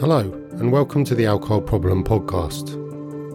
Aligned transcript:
Hello, 0.00 0.20
and 0.52 0.70
welcome 0.70 1.04
to 1.06 1.16
the 1.16 1.26
Alcohol 1.26 1.60
Problem 1.60 2.04
Podcast. 2.04 2.72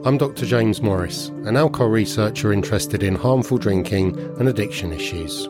I'm 0.05 0.17
Dr. 0.17 0.45
James 0.45 0.81
Morris, 0.81 1.27
an 1.43 1.57
alcohol 1.57 1.89
researcher 1.89 2.53
interested 2.53 3.03
in 3.03 3.15
harmful 3.15 3.57
drinking 3.57 4.17
and 4.39 4.47
addiction 4.47 4.93
issues. 4.93 5.49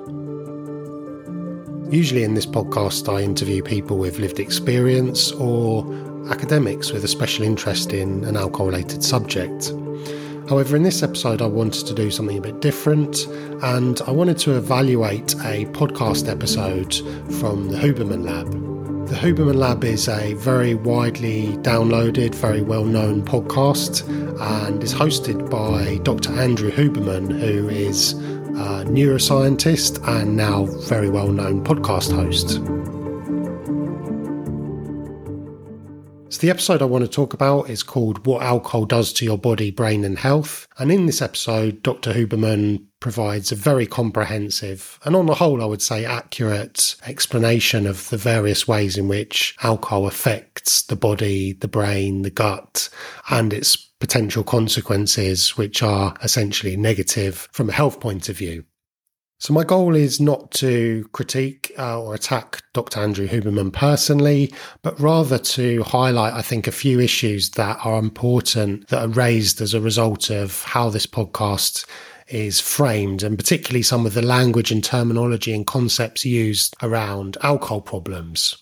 Usually, 1.94 2.24
in 2.24 2.34
this 2.34 2.48
podcast, 2.48 3.16
I 3.16 3.22
interview 3.22 3.62
people 3.62 4.00
with 4.00 4.18
lived 4.18 4.40
experience 4.40 5.32
or 5.34 5.86
academics 6.32 6.92
with 6.92 7.04
a 7.04 7.08
special 7.08 7.46
interest 7.46 7.94
in 7.94 8.24
an 8.24 8.36
alcohol 8.36 8.66
related 8.66 9.04
subject. 9.04 9.72
However, 10.50 10.76
in 10.76 10.82
this 10.82 11.04
episode, 11.04 11.44
I 11.44 11.48
wanted 11.48 11.86
to 11.86 11.94
do 11.94 12.10
something 12.10 12.40
a 12.40 12.42
bit 12.42 12.60
different 12.60 13.28
and 13.62 14.02
I 14.08 14.12
wanted 14.12 14.40
to 14.40 14.58
evaluate 14.58 15.36
a 15.46 15.68
podcast 15.74 16.28
episode 16.28 16.96
from 17.40 17.70
the 17.70 17.78
Huberman 17.78 18.26
Lab. 18.26 18.73
The 19.08 19.16
Huberman 19.20 19.56
Lab 19.56 19.84
is 19.84 20.08
a 20.08 20.34
very 20.34 20.76
widely 20.76 21.58
downloaded, 21.58 22.34
very 22.34 22.62
well 22.62 22.86
known 22.86 23.22
podcast 23.22 24.08
and 24.40 24.82
is 24.82 24.94
hosted 24.94 25.50
by 25.50 25.98
Dr. 26.04 26.32
Andrew 26.40 26.72
Huberman, 26.72 27.40
who 27.40 27.68
is 27.70 28.14
a 28.14 28.86
neuroscientist 28.86 30.08
and 30.08 30.38
now 30.38 30.66
very 30.88 31.10
well 31.10 31.30
known 31.30 31.64
podcast 31.64 32.12
host. 32.14 32.60
So, 36.34 36.40
the 36.40 36.50
episode 36.50 36.82
I 36.82 36.86
want 36.86 37.04
to 37.04 37.08
talk 37.08 37.36
about 37.36 37.70
is 37.70 37.84
called 37.84 38.26
What 38.26 38.42
Alcohol 38.42 38.86
Does 38.86 39.14
to 39.14 39.24
Your 39.24 39.38
Body, 39.38 39.70
Brain 39.70 40.04
and 40.04 40.18
Health. 40.18 40.68
And 40.80 40.92
in 40.92 41.06
this 41.06 41.22
episode, 41.22 41.84
Dr. 41.84 42.12
Huberman 42.12 42.84
provides 43.00 43.52
a 43.52 43.56
very 43.56 43.86
comprehensive 43.86 44.98
and, 45.06 45.16
on 45.16 45.28
the 45.28 45.36
whole, 45.36 45.62
I 45.62 45.66
would 45.66 45.84
say 45.84 46.06
accurate 46.06 46.96
explanation 47.06 47.86
of 47.86 48.10
the 48.10 48.18
various 48.18 48.68
ways 48.68 48.98
in 48.98 49.08
which 49.08 49.56
alcohol 49.62 50.08
affects 50.08 50.82
the 50.82 50.96
body, 50.96 51.54
the 51.54 51.68
brain, 51.68 52.24
the 52.24 52.32
gut, 52.32 52.90
and 53.30 53.54
its 53.54 53.76
potential 53.76 54.44
consequences, 54.44 55.56
which 55.56 55.84
are 55.84 56.16
essentially 56.24 56.76
negative 56.76 57.48
from 57.52 57.70
a 57.70 57.74
health 57.74 58.00
point 58.00 58.28
of 58.28 58.36
view. 58.36 58.66
So 59.44 59.54
my 59.54 59.66
goal 59.66 59.94
is 59.94 60.22
not 60.22 60.52
to 60.52 61.06
critique 61.12 61.74
uh, 61.78 62.02
or 62.02 62.16
attack 62.16 62.64
Dr. 62.72 63.02
Andrew 63.02 63.28
Huberman 63.28 63.74
personally, 63.74 64.54
but 64.84 64.98
rather 64.98 65.38
to 65.38 65.84
highlight, 65.84 66.32
I 66.32 66.42
think, 66.42 66.66
a 66.66 66.72
few 66.72 67.02
issues 67.02 67.50
that 67.50 67.78
are 67.84 68.00
important 68.00 68.88
that 68.88 69.02
are 69.04 69.10
raised 69.10 69.60
as 69.60 69.74
a 69.74 69.82
result 69.82 70.30
of 70.30 70.64
how 70.64 70.90
this 70.90 71.06
podcast 71.06 71.86
is 72.30 72.62
framed, 72.62 73.22
and 73.22 73.38
particularly 73.38 73.84
some 73.84 74.06
of 74.06 74.14
the 74.14 74.22
language 74.22 74.72
and 74.72 74.82
terminology 74.82 75.54
and 75.54 75.68
concepts 75.68 76.24
used 76.24 76.74
around 76.82 77.36
alcohol 77.42 77.82
problems. 77.82 78.56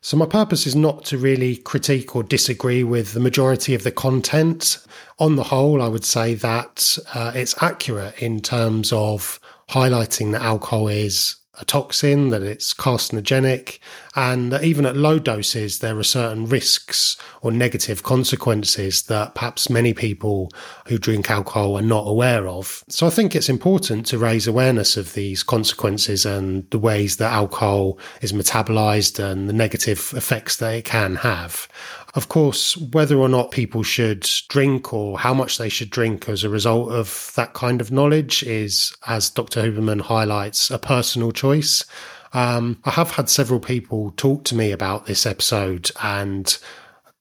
So, 0.00 0.16
my 0.16 0.26
purpose 0.26 0.66
is 0.66 0.74
not 0.74 1.04
to 1.04 1.18
really 1.18 1.56
critique 1.56 2.16
or 2.16 2.24
disagree 2.24 2.82
with 2.82 3.12
the 3.12 3.20
majority 3.20 3.76
of 3.76 3.84
the 3.84 3.92
content. 3.92 4.84
On 5.20 5.36
the 5.36 5.44
whole, 5.44 5.80
I 5.80 5.86
would 5.86 6.04
say 6.04 6.34
that 6.34 6.98
uh, 7.14 7.30
it's 7.32 7.62
accurate 7.62 8.20
in 8.20 8.40
terms 8.40 8.92
of 8.92 9.38
highlighting 9.70 10.32
that 10.32 10.42
alcohol 10.42 10.88
is 10.88 11.36
a 11.60 11.64
toxin, 11.64 12.30
that 12.30 12.42
it's 12.42 12.74
carcinogenic, 12.74 13.78
and 14.16 14.54
even 14.54 14.86
at 14.86 14.96
low 14.96 15.18
doses, 15.18 15.78
there 15.78 15.98
are 15.98 16.04
certain 16.04 16.46
risks 16.46 17.16
or 17.42 17.52
negative 17.52 18.02
consequences 18.02 19.02
that 19.02 19.34
perhaps 19.34 19.70
many 19.70 19.94
people 19.94 20.50
who 20.88 20.98
drink 20.98 21.30
alcohol 21.30 21.76
are 21.76 21.82
not 21.82 22.06
aware 22.06 22.48
of. 22.48 22.82
So 22.88 23.06
I 23.06 23.10
think 23.10 23.36
it's 23.36 23.48
important 23.48 24.06
to 24.06 24.18
raise 24.18 24.46
awareness 24.46 24.96
of 24.96 25.14
these 25.14 25.42
consequences 25.42 26.26
and 26.26 26.68
the 26.70 26.78
ways 26.78 27.18
that 27.18 27.32
alcohol 27.32 27.98
is 28.20 28.32
metabolized 28.32 29.22
and 29.22 29.48
the 29.48 29.52
negative 29.52 30.12
effects 30.16 30.56
that 30.56 30.74
it 30.74 30.84
can 30.84 31.16
have. 31.16 31.68
Of 32.14 32.28
course, 32.28 32.76
whether 32.76 33.16
or 33.16 33.28
not 33.28 33.52
people 33.52 33.84
should 33.84 34.28
drink 34.48 34.92
or 34.92 35.18
how 35.20 35.32
much 35.32 35.58
they 35.58 35.68
should 35.68 35.90
drink 35.90 36.28
as 36.28 36.42
a 36.42 36.48
result 36.48 36.90
of 36.90 37.30
that 37.36 37.52
kind 37.52 37.80
of 37.80 37.92
knowledge 37.92 38.42
is, 38.42 38.92
as 39.06 39.30
Dr. 39.30 39.62
Huberman 39.62 40.00
highlights, 40.00 40.70
a 40.70 40.78
personal 40.78 41.30
choice. 41.30 41.84
Um, 42.32 42.80
I 42.84 42.90
have 42.90 43.12
had 43.12 43.28
several 43.28 43.60
people 43.60 44.12
talk 44.16 44.44
to 44.44 44.54
me 44.54 44.70
about 44.72 45.06
this 45.06 45.26
episode 45.26 45.90
and 46.02 46.56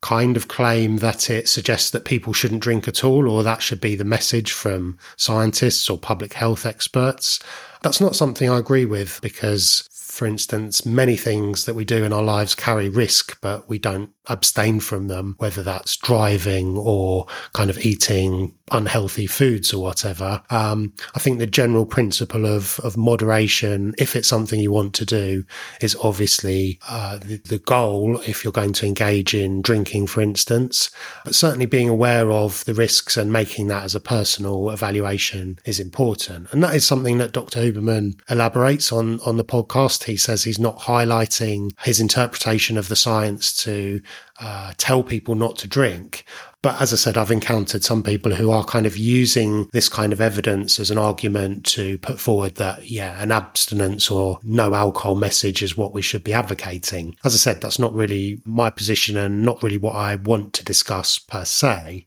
kind 0.02 0.38
of 0.38 0.48
claim 0.48 0.98
that 0.98 1.30
it 1.30 1.50
suggests 1.50 1.90
that 1.92 2.06
people 2.06 2.32
shouldn't 2.32 2.62
drink 2.62 2.88
at 2.88 3.04
all, 3.04 3.30
or 3.30 3.44
that 3.44 3.62
should 3.62 3.82
be 3.82 3.96
the 3.96 4.06
message 4.06 4.52
from 4.52 4.98
scientists 5.18 5.90
or 5.90 5.98
public 5.98 6.34
health 6.34 6.66
experts. 6.66 7.40
That's 7.82 8.00
not 8.00 8.16
something 8.16 8.50
I 8.50 8.58
agree 8.58 8.86
with 8.86 9.20
because 9.22 9.88
for 10.20 10.26
instance, 10.26 10.86
many 10.86 11.16
things 11.16 11.64
that 11.64 11.76
we 11.76 11.86
do 11.86 12.04
in 12.04 12.12
our 12.12 12.22
lives 12.22 12.54
carry 12.54 12.90
risk, 12.90 13.40
but 13.40 13.70
we 13.70 13.80
don't 13.80 14.10
abstain 14.28 14.82
from 14.82 15.08
them, 15.08 15.36
whether 15.38 15.64
that's 15.64 15.96
driving 15.96 16.78
or 16.78 17.26
kind 17.54 17.70
of 17.70 17.86
eating 17.86 18.54
unhealthy 18.72 19.28
foods 19.28 19.74
or 19.74 19.84
whatever. 19.84 20.42
Um, 20.50 20.94
I 21.16 21.20
think 21.20 21.40
the 21.40 21.48
general 21.48 21.86
principle 21.86 22.46
of, 22.46 22.80
of 22.82 22.98
moderation, 22.98 23.94
if 23.98 24.16
it's 24.16 24.28
something 24.28 24.60
you 24.60 24.72
want 24.72 24.94
to 24.96 25.06
do, 25.06 25.46
is 25.82 25.96
obviously 26.02 26.80
uh, 26.88 27.18
the, 27.18 27.38
the 27.38 27.60
goal 27.60 28.20
if 28.28 28.44
you're 28.44 28.54
going 28.54 28.74
to 28.74 28.86
engage 28.86 29.34
in 29.34 29.62
drinking, 29.62 30.08
for 30.08 30.22
instance. 30.22 30.90
But 31.26 31.36
certainly 31.36 31.66
being 31.66 31.90
aware 31.90 32.32
of 32.32 32.66
the 32.66 32.74
risks 32.74 33.18
and 33.18 33.32
making 33.32 33.68
that 33.68 33.84
as 33.84 33.96
a 33.96 34.00
personal 34.00 34.70
evaluation 34.70 35.60
is 35.66 35.80
important. 35.80 36.52
And 36.52 36.64
that 36.64 36.76
is 36.76 36.86
something 36.86 37.18
that 37.20 37.32
Dr. 37.32 37.60
Huberman 37.60 38.20
elaborates 38.30 38.92
on 38.92 39.20
on 39.22 39.38
the 39.38 39.44
podcast. 39.44 40.04
He 40.04 40.18
says 40.18 40.44
he's 40.44 40.60
not 40.60 40.80
highlighting 40.80 41.72
his 41.82 42.00
interpretation 42.00 42.78
of 42.78 42.88
the 42.88 42.96
science 42.96 43.56
to 43.64 44.02
uh, 44.40 44.74
tell 44.78 45.04
people 45.04 45.36
not 45.36 45.58
to 45.58 45.68
drink. 45.68 46.26
But 46.62 46.82
as 46.82 46.92
I 46.92 46.98
said, 46.98 47.18
I've 47.18 47.32
encountered 47.32 47.86
some 47.86 48.04
people 48.04 48.36
who 48.36 48.52
are 48.52 48.66
kind 48.66 48.86
of 48.86 48.98
using 48.98 49.70
this 49.72 49.88
kind 49.88 50.12
of 50.12 50.20
evidence 50.20 50.78
as 50.78 50.92
an 50.92 50.98
argument 50.98 51.66
to 51.68 51.98
put 52.00 52.20
forward 52.20 52.56
that, 52.56 52.90
yeah, 52.90 53.22
an 53.22 53.32
abstinence 53.32 54.12
or 54.12 54.40
no 54.44 54.74
alcohol 54.74 55.16
message 55.16 55.64
is 55.64 55.78
what 55.78 55.94
we 55.94 56.02
should 56.02 56.24
be 56.24 56.34
advocating. 56.34 57.16
As 57.24 57.34
I 57.34 57.38
said, 57.38 57.62
that's 57.62 57.80
not 57.80 57.94
really 57.94 58.42
my 58.44 58.70
position 58.70 59.16
and 59.16 59.44
not 59.44 59.64
really 59.64 59.78
what 59.78 59.96
I 59.96 60.18
want 60.18 60.52
to 60.54 60.66
discuss 60.66 61.18
per 61.18 61.46
se. 61.46 62.06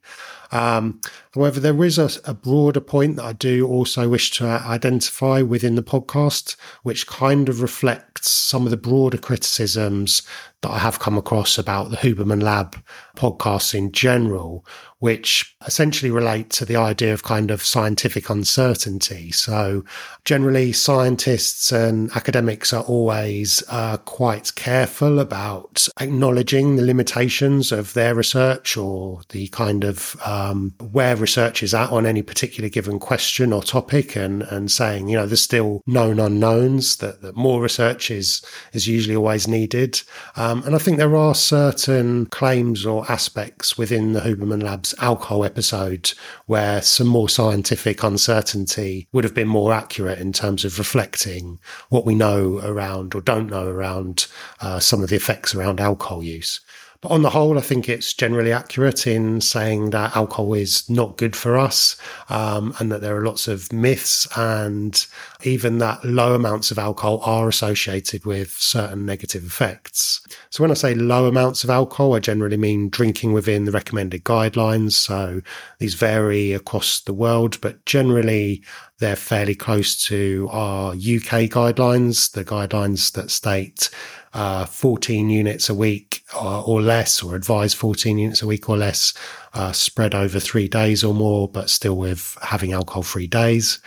Um, 0.53 1.01
however, 1.35 1.59
there 1.59 1.83
is 1.83 1.99
a, 1.99 2.11
a, 2.27 2.35
broader 2.35 2.81
point 2.81 3.17
that 3.17 3.25
I 3.25 3.33
do 3.33 3.67
also 3.67 4.07
wish 4.11 4.31
to 4.33 4.45
identify 4.45 5.41
within 5.41 5.77
the 5.77 5.83
podcast, 5.83 6.57
which 6.83 7.07
kind 7.07 7.49
of 7.49 7.63
reflects 7.63 8.31
some 8.31 8.67
of 8.67 8.71
the 8.71 8.77
broader 8.77 9.17
criticisms 9.17 10.21
that 10.61 10.71
I 10.71 10.79
have 10.79 11.01
come 11.01 11.17
across 11.17 11.57
about 11.57 11.91
the 11.91 11.97
Huberman 11.97 12.43
Lab 12.43 12.77
podcasts 13.17 13.75
in 13.75 13.93
general, 13.93 14.65
which 15.03 15.57
essentially 15.67 16.13
relate 16.13 16.49
to 16.49 16.65
the 16.65 16.77
idea 16.77 17.13
of 17.13 17.25
kind 17.25 17.51
of 17.51 17.65
scientific 17.65 18.31
uncertainty. 18.31 19.33
So 19.33 19.85
generally 20.25 20.73
scientists 20.73 21.73
and 21.73 22.09
academics 22.15 22.73
are 22.73 22.85
always 22.85 23.65
uh, 23.69 23.97
quite 23.97 24.55
careful 24.55 25.19
about 25.19 25.89
acknowledging 26.01 26.77
the 26.77 26.85
limitations 26.85 27.73
of 27.73 27.95
their 27.95 28.15
research 28.15 28.77
or 28.77 29.23
the 29.31 29.49
kind 29.49 29.83
of 29.83 30.17
um, 30.25 30.73
where 30.93 31.17
research 31.17 31.65
is 31.65 31.75
at 31.75 31.91
on 31.91 32.07
any 32.07 32.23
particular 32.23 32.69
given 32.69 33.01
question 33.01 33.53
or 33.53 33.61
topic 33.61 34.15
and, 34.15 34.43
and 34.45 34.71
saying, 34.71 35.09
you 35.09 35.17
know, 35.17 35.27
there's 35.27 35.43
still 35.43 35.83
known 35.85 36.21
unknowns 36.21 36.99
that, 36.99 37.23
that 37.23 37.35
more 37.35 37.61
research 37.61 38.09
is, 38.09 38.41
is 38.73 38.87
usually 38.87 39.17
always 39.17 39.49
needed. 39.49 40.01
Um, 40.37 40.62
and 40.62 40.77
I 40.77 40.79
think 40.79 40.99
there 40.99 41.17
are 41.17 41.35
certain 41.35 42.27
claims 42.27 42.87
or 42.87 43.11
aspects 43.11 43.77
within 43.77 44.12
the 44.12 44.21
Huberman 44.21 44.62
Labs 44.62 44.92
alcohol 45.01 45.45
episode 45.45 46.13
where 46.47 46.83
some 46.83 47.07
more 47.07 47.29
scientific 47.29 48.03
uncertainty 48.03 49.09
would 49.13 49.25
have 49.25 49.35
been 49.35 49.49
more 49.49 49.73
accurate 49.73 50.19
in 50.19 50.33
terms 50.33 50.65
of 50.65 50.79
reflecting 50.79 51.59
what 51.89 52.05
we 52.05 52.15
know 52.15 52.61
around 52.65 53.15
or 53.15 53.21
don't 53.21 53.51
know 53.51 53.67
around 53.67 54.27
uh, 54.61 54.79
some 54.79 55.03
of 55.03 55.09
the 55.09 55.17
effects 55.17 55.55
around 55.55 55.81
alcohol 55.81 56.23
use. 56.23 56.61
But 57.03 57.11
on 57.11 57.23
the 57.23 57.31
whole, 57.31 57.59
I 57.59 57.62
think 57.62 57.89
it's 57.89 58.15
generally 58.15 58.53
accurate 58.53 59.09
in 59.09 59.41
saying 59.41 59.91
that 59.91 60.17
alcohol 60.17 60.55
is 60.55 60.89
not 60.89 61.17
good 61.17 61.35
for 61.35 61.59
us 61.59 61.97
um, 62.29 62.75
and 62.79 62.93
that 62.93 63.00
there 63.00 63.17
are 63.17 63.25
lots 63.25 63.49
of 63.49 63.73
myths 63.73 64.29
and 64.37 65.05
even 65.44 65.79
that 65.79 66.05
low 66.05 66.35
amounts 66.35 66.71
of 66.71 66.79
alcohol 66.79 67.21
are 67.25 67.49
associated 67.49 68.25
with 68.25 68.50
certain 68.53 69.05
negative 69.05 69.44
effects. 69.44 70.21
So 70.50 70.62
when 70.62 70.71
I 70.71 70.75
say 70.75 70.94
low 70.94 71.27
amounts 71.27 71.65
of 71.65 71.71
alcohol, 71.71 72.15
I 72.15 72.21
generally 72.21 72.56
mean 72.56 72.89
drinking 72.89 73.33
within 73.33 73.65
the 73.65 73.73
recommended 73.73 74.25
guidelines. 74.25 74.93
So 74.93 75.41
these 75.79 75.94
vary 75.94 76.53
across 76.53 77.00
the 77.00 77.12
world, 77.12 77.61
but 77.61 77.85
generally 77.87 78.62
they're 78.99 79.17
fairly 79.17 79.55
close 79.55 80.00
to 80.06 80.49
our 80.50 80.93
UK 80.93 81.49
guidelines, 81.50 82.33
the 82.33 82.45
guidelines 82.45 83.12
that 83.12 83.31
state 83.31 83.91
uh, 84.35 84.65
14 84.65 85.29
units 85.29 85.69
a 85.69 85.75
week 85.75 86.23
or, 86.41 86.62
or, 86.67 86.81
less, 86.81 87.23
or 87.23 87.35
advise 87.35 87.75
14 87.75 88.19
units 88.19 88.43
a 88.43 88.47
week 88.47 88.69
or 88.69 88.77
less, 88.77 89.12
uh, 89.55 89.73
spread 89.73 90.15
over 90.15 90.41
three 90.41 90.69
days 90.69 91.05
or 91.05 91.12
more, 91.12 91.49
but 91.49 91.69
still 91.69 91.97
with 91.97 92.38
having 92.43 92.73
alcohol 92.73 93.03
free 93.03 93.27
days. 93.27 93.81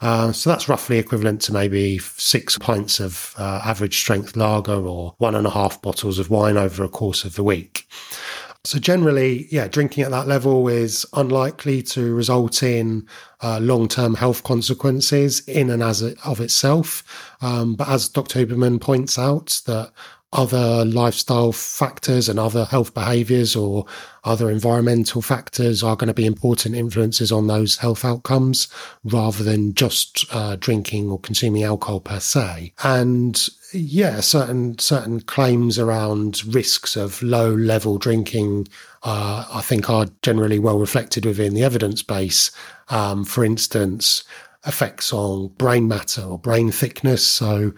Uh, 0.00 0.32
so 0.32 0.48
that's 0.48 0.68
roughly 0.68 0.98
equivalent 0.98 1.42
to 1.42 1.52
maybe 1.52 1.98
six 1.98 2.56
pints 2.56 3.00
of 3.00 3.34
uh, 3.38 3.60
average 3.64 3.98
strength 3.98 4.36
lager 4.36 4.86
or 4.86 5.14
one 5.18 5.34
and 5.34 5.46
a 5.46 5.50
half 5.50 5.80
bottles 5.82 6.18
of 6.18 6.30
wine 6.30 6.56
over 6.56 6.82
a 6.82 6.88
course 6.88 7.24
of 7.24 7.34
the 7.34 7.44
week. 7.44 7.86
So 8.64 8.78
generally, 8.78 9.46
yeah, 9.50 9.68
drinking 9.68 10.04
at 10.04 10.10
that 10.10 10.26
level 10.26 10.68
is 10.68 11.06
unlikely 11.14 11.82
to 11.84 12.14
result 12.14 12.62
in 12.62 13.06
uh, 13.42 13.58
long-term 13.58 14.14
health 14.14 14.42
consequences 14.42 15.40
in 15.48 15.70
and 15.70 15.82
as 15.82 16.02
it, 16.02 16.18
of 16.26 16.40
itself. 16.40 17.02
Um, 17.40 17.74
but 17.74 17.88
as 17.88 18.08
Dr. 18.08 18.44
Huberman 18.44 18.78
points 18.78 19.18
out, 19.18 19.62
that 19.64 19.92
other 20.32 20.84
lifestyle 20.84 21.50
factors 21.50 22.28
and 22.28 22.38
other 22.38 22.64
health 22.64 22.94
behaviors 22.94 23.56
or 23.56 23.84
other 24.22 24.48
environmental 24.48 25.20
factors 25.20 25.82
are 25.82 25.96
going 25.96 26.08
to 26.08 26.14
be 26.14 26.26
important 26.26 26.76
influences 26.76 27.32
on 27.32 27.48
those 27.48 27.78
health 27.78 28.04
outcomes 28.04 28.68
rather 29.02 29.42
than 29.42 29.74
just 29.74 30.24
uh, 30.30 30.54
drinking 30.56 31.10
or 31.10 31.18
consuming 31.18 31.64
alcohol 31.64 31.98
per 31.98 32.20
se. 32.20 32.72
And 32.84 33.48
yeah, 33.72 34.20
certain 34.20 34.78
certain 34.78 35.20
claims 35.20 35.78
around 35.78 36.44
risks 36.44 36.96
of 36.96 37.20
low 37.22 37.52
level 37.52 37.98
drinking, 37.98 38.68
uh, 39.02 39.46
I 39.52 39.62
think, 39.62 39.90
are 39.90 40.06
generally 40.22 40.60
well 40.60 40.78
reflected 40.78 41.24
within 41.24 41.54
the 41.54 41.64
evidence 41.64 42.04
base. 42.04 42.52
Um, 42.88 43.24
for 43.24 43.44
instance, 43.44 44.22
effects 44.66 45.12
on 45.12 45.48
brain 45.48 45.88
matter 45.88 46.22
or 46.22 46.38
brain 46.38 46.70
thickness. 46.70 47.26
So 47.26 47.72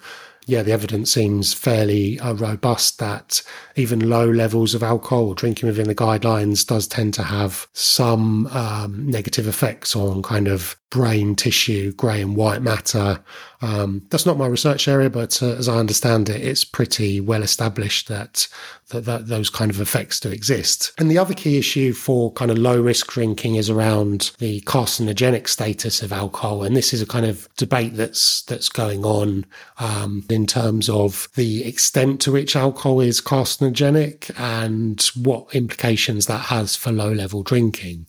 yeah, 0.47 0.63
the 0.63 0.73
evidence 0.73 1.13
seems 1.13 1.55
fairly 1.55 2.19
uh, 2.21 2.35
robust 2.35 2.99
that 2.99 3.43
even 3.77 4.09
low 4.09 4.29
levels 4.29 4.75
of 4.75 4.83
alcohol 4.83 5.35
drinking 5.35 5.69
within 5.69 5.87
the 5.87 5.95
guidelines 5.95 6.67
does 6.67 6.87
tend 6.87 7.15
to 7.15 7.23
have 7.23 7.69
some 7.73 8.47
um, 8.49 9.09
negative 9.09 9.47
effects 9.47 9.95
on 9.95 10.23
kind 10.23 10.49
of 10.49 10.77
brain 10.93 11.35
tissue, 11.35 11.91
grey 11.93 12.21
and 12.21 12.37
white 12.37 12.61
matter. 12.61 13.19
Um, 13.63 14.03
that's 14.11 14.27
not 14.27 14.37
my 14.37 14.47
research 14.47 14.87
area, 14.87 15.09
but 15.09 15.43
uh, 15.43 15.55
as 15.55 15.67
I 15.67 15.79
understand 15.79 16.29
it, 16.29 16.43
it's 16.43 16.67
pretty 16.67 17.19
well 17.19 17.43
established 17.43 18.09
that, 18.09 18.47
that, 18.91 19.07
that 19.07 19.27
those 19.29 19.49
kind 19.49 19.71
of 19.71 19.81
effects 19.81 20.21
do 20.21 20.29
exist. 20.29 20.93
And 20.99 21.11
the 21.11 21.17
other 21.17 21.33
key 21.33 21.57
issue 21.57 21.95
for 21.95 22.31
kind 22.33 22.51
of 22.51 22.59
low 22.59 22.79
risk 22.79 23.11
drinking 23.11 23.55
is 23.55 23.71
around 23.71 24.33
the 24.39 24.61
carcinogenic 24.63 25.49
status 25.49 26.03
of 26.03 26.13
alcohol, 26.13 26.63
and 26.63 26.77
this 26.77 26.93
is 26.93 27.01
a 27.01 27.07
kind 27.07 27.25
of 27.25 27.49
debate 27.57 27.95
that's 27.95 28.43
that's 28.43 28.69
going 28.69 29.03
on 29.03 29.47
um, 29.79 30.27
in 30.29 30.47
terms 30.47 30.91
of 30.91 31.29
the 31.37 31.65
extent 31.65 32.21
to 32.21 32.33
which 32.33 32.55
alcohol 32.55 33.01
is 33.01 33.23
carcinogenic 33.23 34.31
and 34.39 35.01
what 35.27 35.55
implications 35.55 36.27
that 36.27 36.47
has 36.47 36.77
for 36.77 36.93
low 36.93 37.13
level 37.13 37.43
drinking. 37.43 38.07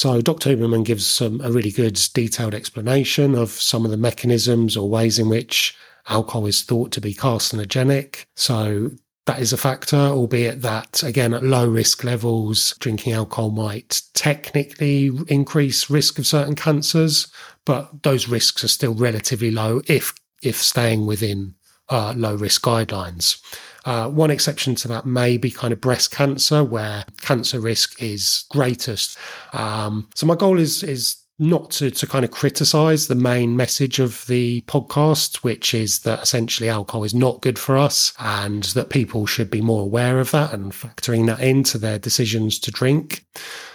So 0.00 0.22
Dr. 0.22 0.56
Huberman 0.56 0.82
gives 0.82 1.06
some, 1.06 1.42
a 1.42 1.52
really 1.52 1.70
good 1.70 2.00
detailed 2.14 2.54
explanation 2.54 3.34
of 3.34 3.50
some 3.50 3.84
of 3.84 3.90
the 3.90 3.98
mechanisms 3.98 4.74
or 4.74 4.88
ways 4.88 5.18
in 5.18 5.28
which 5.28 5.76
alcohol 6.08 6.46
is 6.46 6.62
thought 6.62 6.90
to 6.92 7.02
be 7.02 7.12
carcinogenic. 7.12 8.24
So 8.34 8.92
that 9.26 9.40
is 9.40 9.52
a 9.52 9.58
factor, 9.58 9.98
albeit 9.98 10.62
that 10.62 11.02
again 11.02 11.34
at 11.34 11.44
low 11.44 11.68
risk 11.68 12.02
levels, 12.02 12.74
drinking 12.78 13.12
alcohol 13.12 13.50
might 13.50 14.00
technically 14.14 15.10
increase 15.28 15.90
risk 15.90 16.18
of 16.18 16.26
certain 16.26 16.54
cancers, 16.54 17.30
but 17.66 18.02
those 18.02 18.26
risks 18.26 18.64
are 18.64 18.68
still 18.68 18.94
relatively 18.94 19.50
low 19.50 19.82
if 19.86 20.14
if 20.42 20.56
staying 20.56 21.04
within 21.04 21.54
uh, 21.90 22.14
low 22.16 22.36
risk 22.36 22.62
guidelines. 22.62 23.38
Uh, 23.84 24.08
one 24.08 24.30
exception 24.30 24.74
to 24.74 24.88
that 24.88 25.06
may 25.06 25.36
be 25.36 25.50
kind 25.50 25.72
of 25.72 25.80
breast 25.80 26.10
cancer, 26.10 26.62
where 26.62 27.04
cancer 27.20 27.60
risk 27.60 28.02
is 28.02 28.44
greatest. 28.50 29.18
Um, 29.52 30.08
so 30.14 30.26
my 30.26 30.34
goal 30.36 30.58
is 30.58 30.82
is 30.82 31.16
not 31.40 31.70
to, 31.70 31.90
to 31.90 32.06
kind 32.06 32.22
of 32.22 32.30
criticize 32.30 33.08
the 33.08 33.14
main 33.14 33.56
message 33.56 33.98
of 33.98 34.26
the 34.26 34.60
podcast, 34.62 35.36
which 35.36 35.72
is 35.72 36.00
that 36.00 36.22
essentially 36.22 36.68
alcohol 36.68 37.02
is 37.02 37.14
not 37.14 37.40
good 37.40 37.58
for 37.58 37.78
us 37.78 38.12
and 38.18 38.64
that 38.64 38.90
people 38.90 39.24
should 39.24 39.50
be 39.50 39.62
more 39.62 39.82
aware 39.82 40.20
of 40.20 40.30
that 40.32 40.52
and 40.52 40.72
factoring 40.72 41.26
that 41.26 41.40
into 41.40 41.78
their 41.78 41.98
decisions 41.98 42.58
to 42.58 42.70
drink. 42.70 43.24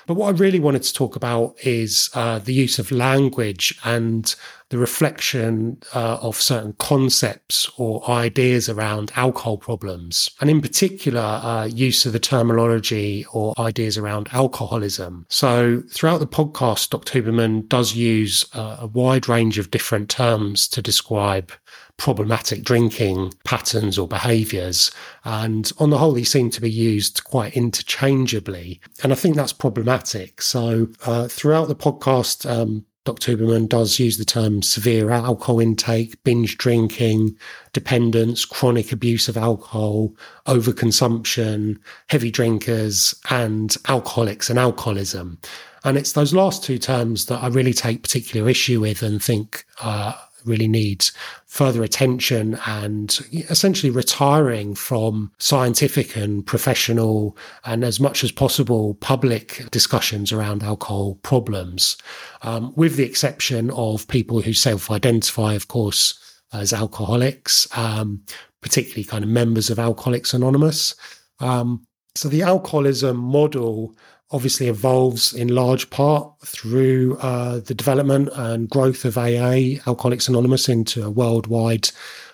But 0.07 0.15
what 0.15 0.27
I 0.27 0.37
really 0.37 0.59
wanted 0.59 0.83
to 0.83 0.93
talk 0.93 1.15
about 1.15 1.55
is 1.65 2.09
uh, 2.13 2.39
the 2.39 2.53
use 2.53 2.79
of 2.79 2.91
language 2.91 3.77
and 3.83 4.33
the 4.69 4.77
reflection 4.77 5.77
uh, 5.93 6.17
of 6.21 6.41
certain 6.41 6.73
concepts 6.79 7.69
or 7.77 8.07
ideas 8.09 8.67
around 8.67 9.11
alcohol 9.15 9.57
problems, 9.57 10.29
and 10.41 10.49
in 10.49 10.61
particular, 10.61 11.21
uh, 11.21 11.65
use 11.65 12.05
of 12.05 12.13
the 12.13 12.19
terminology 12.19 13.25
or 13.31 13.53
ideas 13.59 13.97
around 13.97 14.27
alcoholism. 14.31 15.25
So, 15.29 15.83
throughout 15.91 16.19
the 16.19 16.27
podcast, 16.27 16.89
Dr. 16.89 17.21
Huberman 17.21 17.67
does 17.69 17.95
use 17.95 18.45
uh, 18.53 18.77
a 18.79 18.87
wide 18.87 19.29
range 19.29 19.59
of 19.59 19.71
different 19.71 20.09
terms 20.09 20.67
to 20.69 20.81
describe 20.81 21.51
problematic 21.97 22.63
drinking 22.63 23.33
patterns 23.43 23.97
or 23.97 24.07
behaviors. 24.07 24.91
And 25.23 25.71
on 25.77 25.89
the 25.89 25.97
whole, 25.97 26.13
these 26.13 26.31
seem 26.31 26.49
to 26.51 26.61
be 26.61 26.71
used 26.71 27.23
quite 27.23 27.55
interchangeably. 27.55 28.81
And 29.03 29.11
I 29.11 29.15
think 29.15 29.35
that's 29.35 29.53
problematic. 29.53 30.41
So 30.41 30.89
uh, 31.05 31.27
throughout 31.27 31.67
the 31.67 31.75
podcast, 31.75 32.49
um, 32.49 32.85
Dr. 33.05 33.37
Huberman 33.37 33.69
does 33.69 33.99
use 33.99 34.17
the 34.17 34.25
term 34.25 34.63
severe 34.63 35.11
alcohol 35.11 35.59
intake, 35.59 36.21
binge 36.23 36.57
drinking, 36.57 37.37
dependence, 37.71 38.45
chronic 38.45 38.91
abuse 38.91 39.27
of 39.27 39.37
alcohol, 39.37 40.15
overconsumption, 40.47 41.77
heavy 42.09 42.31
drinkers, 42.31 43.13
and 43.29 43.77
alcoholics 43.87 44.49
and 44.49 44.57
alcoholism. 44.57 45.39
And 45.83 45.97
it's 45.97 46.13
those 46.13 46.33
last 46.33 46.63
two 46.63 46.79
terms 46.79 47.27
that 47.27 47.43
I 47.43 47.47
really 47.47 47.73
take 47.73 48.01
particular 48.01 48.49
issue 48.49 48.81
with 48.81 49.03
and 49.03 49.21
think 49.21 49.65
uh, 49.81 50.13
really 50.45 50.67
needs 50.67 51.11
further 51.45 51.83
attention 51.83 52.59
and 52.65 53.19
essentially 53.49 53.89
retiring 53.89 54.75
from 54.75 55.31
scientific 55.39 56.15
and 56.15 56.45
professional 56.45 57.37
and 57.63 57.83
as 57.83 57.99
much 57.99 58.23
as 58.23 58.31
possible 58.31 58.95
public 58.95 59.63
discussions 59.71 60.31
around 60.31 60.63
alcohol 60.63 61.15
problems, 61.23 61.97
um, 62.41 62.73
with 62.75 62.95
the 62.95 63.03
exception 63.03 63.71
of 63.71 64.07
people 64.07 64.41
who 64.41 64.53
self 64.53 64.91
identify, 64.91 65.53
of 65.53 65.67
course, 65.67 66.19
as 66.53 66.73
alcoholics, 66.73 67.67
um, 67.77 68.21
particularly 68.61 69.03
kind 69.03 69.23
of 69.23 69.29
members 69.29 69.69
of 69.69 69.79
Alcoholics 69.79 70.33
Anonymous. 70.33 70.95
Um, 71.39 71.85
so 72.15 72.29
the 72.29 72.43
alcoholism 72.43 73.17
model 73.17 73.95
obviously 74.31 74.67
evolves 74.67 75.33
in 75.33 75.49
large 75.49 75.89
part 75.89 76.31
through 76.45 77.17
uh, 77.17 77.59
the 77.59 77.73
development 77.73 78.29
and 78.33 78.69
growth 78.69 79.05
of 79.05 79.17
AA, 79.17 79.79
Alcoholics 79.87 80.27
Anonymous, 80.27 80.67
into 80.67 81.05
a 81.05 81.11
worldwide 81.11 81.89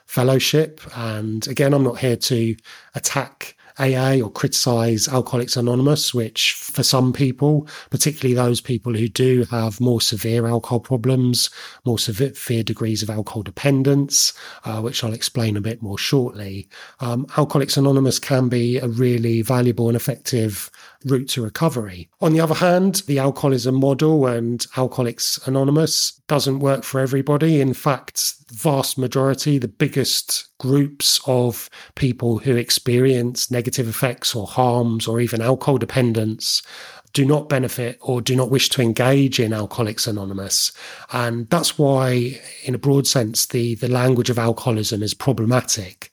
fellowship. 0.06 0.82
And 0.96 1.48
again, 1.48 1.74
I'm 1.74 1.84
not 1.84 2.00
here 2.00 2.18
to 2.18 2.56
attack 2.96 3.56
AA 3.80 4.20
or 4.22 4.30
criticize 4.30 5.08
Alcoholics 5.08 5.58
Anonymous, 5.58 6.14
which 6.14 6.54
for 6.54 6.84
some 6.84 7.12
people, 7.14 7.68
particularly 7.90 8.36
those 8.36 8.62
people 8.62 8.94
who 8.94 9.08
do 9.08 9.46
have 9.46 9.82
more 9.82 10.02
severe 10.02 10.46
alcohol 10.46 10.80
problems, 10.80 11.50
more 11.86 11.98
severe 11.98 12.64
degrees 12.64 13.02
of 13.02 13.10
alcohol 13.10 13.44
dependence, 13.44 14.34
uh, 14.66 14.82
which 14.82 15.04
I'll 15.04 15.14
explain 15.14 15.58
a 15.58 15.62
bit 15.62 15.82
more 15.82 15.98
shortly, 15.98 16.68
um, 17.00 17.26
Alcoholics 17.38 17.78
Anonymous 17.78 18.20
can 18.20 18.50
be 18.50 18.78
a 18.78 18.88
really 18.88 19.42
valuable 19.42 19.88
and 19.88 19.96
effective 19.96 20.70
route 21.06 21.30
to 21.30 21.42
recovery. 21.42 22.10
On 22.22 22.34
the 22.34 22.40
other 22.40 22.56
hand, 22.56 23.04
the 23.08 23.20
alcoholism 23.20 23.76
model 23.76 24.28
and 24.28 24.66
Alcoholics 24.78 25.40
Anonymous 25.48 26.12
doesn't 26.28 26.60
work 26.60 26.84
for 26.84 27.00
everybody. 27.00 27.62
In 27.62 27.74
fact, 27.74 28.48
the 28.48 28.56
vast 28.56 28.98
majority, 28.98 29.58
the 29.58 29.68
biggest 29.68 30.48
groups 30.60 31.20
of 31.26 31.70
people 31.96 32.38
who 32.40 32.56
experience 32.56 33.50
negative 33.52 33.88
effects 33.88 34.36
or 34.36 34.48
harms 34.48 35.08
or 35.08 35.20
even 35.20 35.42
alcohol 35.42 35.78
dependence 35.78 36.62
do 37.14 37.26
not 37.26 37.50
benefit 37.50 37.98
or 38.02 38.22
do 38.22 38.36
not 38.36 38.50
wish 38.50 38.70
to 38.70 38.82
engage 38.82 39.40
in 39.40 39.54
Alcoholics 39.54 40.08
Anonymous. 40.08 40.72
And 41.12 41.50
that's 41.50 41.78
why, 41.78 42.40
in 42.64 42.76
a 42.76 42.80
broad 42.80 43.06
sense, 43.08 43.48
the, 43.48 43.76
the 43.76 43.90
language 43.90 44.30
of 44.30 44.40
alcoholism 44.40 45.04
is 45.04 45.14
problematic. 45.14 46.12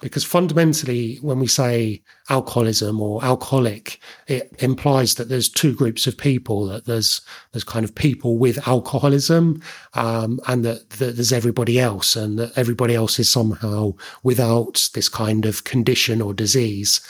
Because 0.00 0.24
fundamentally, 0.24 1.16
when 1.16 1.38
we 1.38 1.46
say 1.46 2.02
alcoholism 2.30 3.00
or 3.00 3.22
alcoholic, 3.24 4.00
it 4.26 4.54
implies 4.60 5.16
that 5.16 5.28
there's 5.28 5.48
two 5.48 5.74
groups 5.74 6.06
of 6.06 6.16
people. 6.16 6.66
That 6.66 6.86
there's 6.86 7.20
there's 7.52 7.64
kind 7.64 7.84
of 7.84 7.94
people 7.94 8.38
with 8.38 8.66
alcoholism, 8.66 9.60
um, 9.94 10.40
and 10.46 10.64
that, 10.64 10.88
that, 10.90 11.16
there's 11.16 11.32
everybody 11.32 11.78
else, 11.78 12.16
and 12.16 12.38
that 12.38 12.56
everybody 12.56 12.94
else 12.94 13.18
is 13.18 13.28
somehow 13.28 13.94
without 14.22 14.88
this 14.94 15.08
kind 15.08 15.44
of 15.44 15.64
condition 15.64 16.22
or 16.22 16.32
disease, 16.32 17.00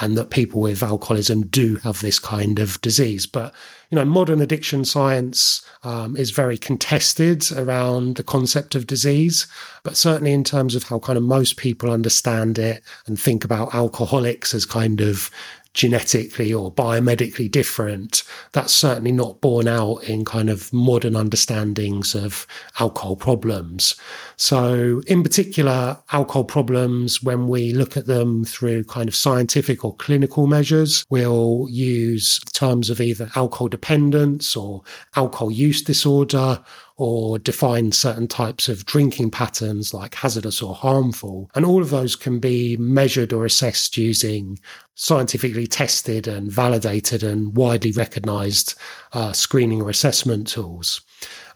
and 0.00 0.16
that 0.16 0.30
people 0.30 0.60
with 0.60 0.82
alcoholism 0.82 1.46
do 1.46 1.76
have 1.76 2.00
this 2.00 2.18
kind 2.18 2.58
of 2.58 2.80
disease. 2.80 3.26
But 3.26 3.54
you 3.90 3.96
know, 3.96 4.04
modern 4.04 4.40
addiction 4.40 4.84
science 4.84 5.62
um, 5.82 6.16
is 6.16 6.30
very 6.30 6.56
contested 6.56 7.52
around 7.52 8.16
the 8.16 8.24
concept 8.24 8.74
of 8.74 8.86
disease, 8.86 9.46
but 9.82 9.96
certainly 9.96 10.32
in 10.32 10.44
terms 10.44 10.74
of 10.74 10.84
how 10.84 10.98
kind 10.98 11.16
of 11.16 11.22
most 11.22 11.56
people 11.56 11.90
understand 11.90 12.58
it 12.58 12.82
and 13.06 13.20
think 13.20 13.44
about 13.44 13.74
alcoholics 13.74 14.53
as 14.54 14.64
kind 14.64 15.00
of 15.00 15.30
genetically 15.74 16.54
or 16.54 16.72
biomedically 16.72 17.50
different, 17.50 18.22
that's 18.52 18.72
certainly 18.72 19.10
not 19.12 19.40
borne 19.40 19.68
out 19.68 19.96
in 20.04 20.24
kind 20.24 20.48
of 20.48 20.72
modern 20.72 21.16
understandings 21.16 22.14
of 22.14 22.46
alcohol 22.78 23.16
problems. 23.16 23.96
So, 24.36 25.02
in 25.06 25.22
particular, 25.22 25.98
alcohol 26.12 26.44
problems, 26.44 27.22
when 27.22 27.48
we 27.48 27.72
look 27.72 27.96
at 27.96 28.06
them 28.06 28.44
through 28.44 28.84
kind 28.84 29.08
of 29.08 29.16
scientific 29.16 29.84
or 29.84 29.96
clinical 29.96 30.46
measures, 30.46 31.04
we'll 31.10 31.66
use 31.68 32.38
terms 32.52 32.88
of 32.88 33.00
either 33.00 33.30
alcohol 33.34 33.68
dependence 33.68 34.56
or 34.56 34.82
alcohol 35.16 35.50
use 35.50 35.82
disorder 35.82 36.62
or 36.96 37.38
define 37.38 37.90
certain 37.90 38.28
types 38.28 38.68
of 38.68 38.86
drinking 38.86 39.30
patterns 39.30 39.92
like 39.92 40.14
hazardous 40.14 40.62
or 40.62 40.74
harmful. 40.74 41.50
And 41.54 41.64
all 41.64 41.82
of 41.82 41.90
those 41.90 42.14
can 42.14 42.38
be 42.38 42.76
measured 42.76 43.32
or 43.32 43.44
assessed 43.44 43.96
using 43.96 44.60
scientifically 44.94 45.66
tested 45.66 46.28
and 46.28 46.52
validated 46.52 47.24
and 47.24 47.56
widely 47.56 47.90
recognized 47.90 48.74
uh, 49.12 49.32
screening 49.32 49.82
or 49.82 49.90
assessment 49.90 50.46
tools. 50.46 51.00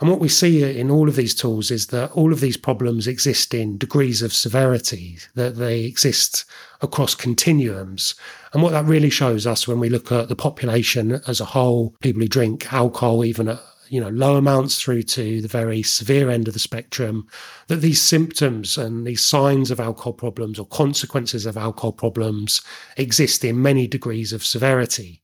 And 0.00 0.10
what 0.10 0.18
we 0.18 0.28
see 0.28 0.78
in 0.78 0.90
all 0.90 1.08
of 1.08 1.16
these 1.16 1.34
tools 1.34 1.70
is 1.70 1.88
that 1.88 2.10
all 2.12 2.32
of 2.32 2.40
these 2.40 2.56
problems 2.56 3.06
exist 3.06 3.54
in 3.54 3.78
degrees 3.78 4.22
of 4.22 4.32
severity, 4.32 5.18
that 5.34 5.56
they 5.56 5.84
exist 5.84 6.44
across 6.80 7.14
continuums. 7.14 8.14
And 8.52 8.62
what 8.62 8.72
that 8.72 8.86
really 8.86 9.10
shows 9.10 9.46
us 9.46 9.68
when 9.68 9.78
we 9.78 9.88
look 9.88 10.10
at 10.10 10.28
the 10.28 10.36
population 10.36 11.20
as 11.26 11.40
a 11.40 11.44
whole, 11.44 11.94
people 12.00 12.22
who 12.22 12.28
drink 12.28 12.72
alcohol, 12.72 13.24
even 13.24 13.48
at 13.48 13.60
you 13.90 14.00
know, 14.00 14.08
low 14.10 14.36
amounts 14.36 14.80
through 14.80 15.02
to 15.02 15.40
the 15.40 15.48
very 15.48 15.82
severe 15.82 16.30
end 16.30 16.48
of 16.48 16.54
the 16.54 16.60
spectrum, 16.60 17.26
that 17.68 17.76
these 17.76 18.00
symptoms 18.00 18.78
and 18.78 19.06
these 19.06 19.24
signs 19.24 19.70
of 19.70 19.80
alcohol 19.80 20.12
problems 20.12 20.58
or 20.58 20.66
consequences 20.66 21.46
of 21.46 21.56
alcohol 21.56 21.92
problems 21.92 22.60
exist 22.96 23.44
in 23.44 23.62
many 23.62 23.86
degrees 23.86 24.32
of 24.32 24.44
severity. 24.44 25.22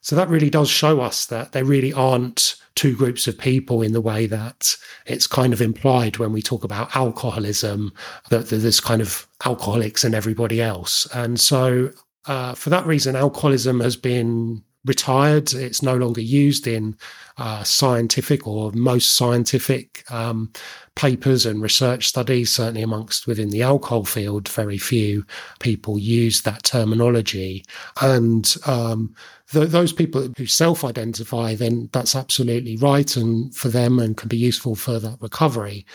So 0.00 0.14
that 0.16 0.28
really 0.28 0.50
does 0.50 0.68
show 0.68 1.00
us 1.00 1.26
that 1.26 1.52
there 1.52 1.64
really 1.64 1.92
aren't 1.92 2.56
two 2.74 2.94
groups 2.94 3.26
of 3.26 3.38
people 3.38 3.80
in 3.80 3.92
the 3.92 4.00
way 4.00 4.26
that 4.26 4.76
it's 5.06 5.26
kind 5.26 5.52
of 5.52 5.62
implied 5.62 6.18
when 6.18 6.32
we 6.32 6.42
talk 6.42 6.62
about 6.62 6.94
alcoholism, 6.94 7.92
that 8.28 8.48
there's 8.48 8.80
kind 8.80 9.00
of 9.00 9.26
alcoholics 9.46 10.04
and 10.04 10.14
everybody 10.14 10.60
else. 10.60 11.06
And 11.14 11.40
so 11.40 11.90
uh, 12.26 12.54
for 12.54 12.68
that 12.70 12.84
reason, 12.84 13.16
alcoholism 13.16 13.80
has 13.80 13.96
been 13.96 14.62
retired. 14.84 15.52
It's 15.52 15.82
no 15.82 15.96
longer 15.96 16.20
used 16.20 16.66
in 16.66 16.96
uh, 17.36 17.64
scientific 17.64 18.46
or 18.46 18.70
most 18.72 19.16
scientific 19.16 20.04
um, 20.10 20.52
papers 20.94 21.46
and 21.46 21.62
research 21.62 22.08
studies. 22.08 22.50
Certainly, 22.50 22.82
amongst 22.82 23.26
within 23.26 23.50
the 23.50 23.62
alcohol 23.62 24.04
field, 24.04 24.48
very 24.48 24.78
few 24.78 25.24
people 25.58 25.98
use 25.98 26.42
that 26.42 26.62
terminology. 26.62 27.64
And 28.00 28.54
um, 28.66 29.14
th- 29.50 29.70
those 29.70 29.92
people 29.92 30.32
who 30.36 30.46
self-identify, 30.46 31.54
then 31.54 31.88
that's 31.92 32.14
absolutely 32.14 32.76
right, 32.76 33.16
and 33.16 33.54
for 33.54 33.68
them, 33.68 33.98
and 33.98 34.16
can 34.16 34.28
be 34.28 34.36
useful 34.36 34.74
for 34.74 34.98
that 34.98 35.18
recovery. 35.20 35.86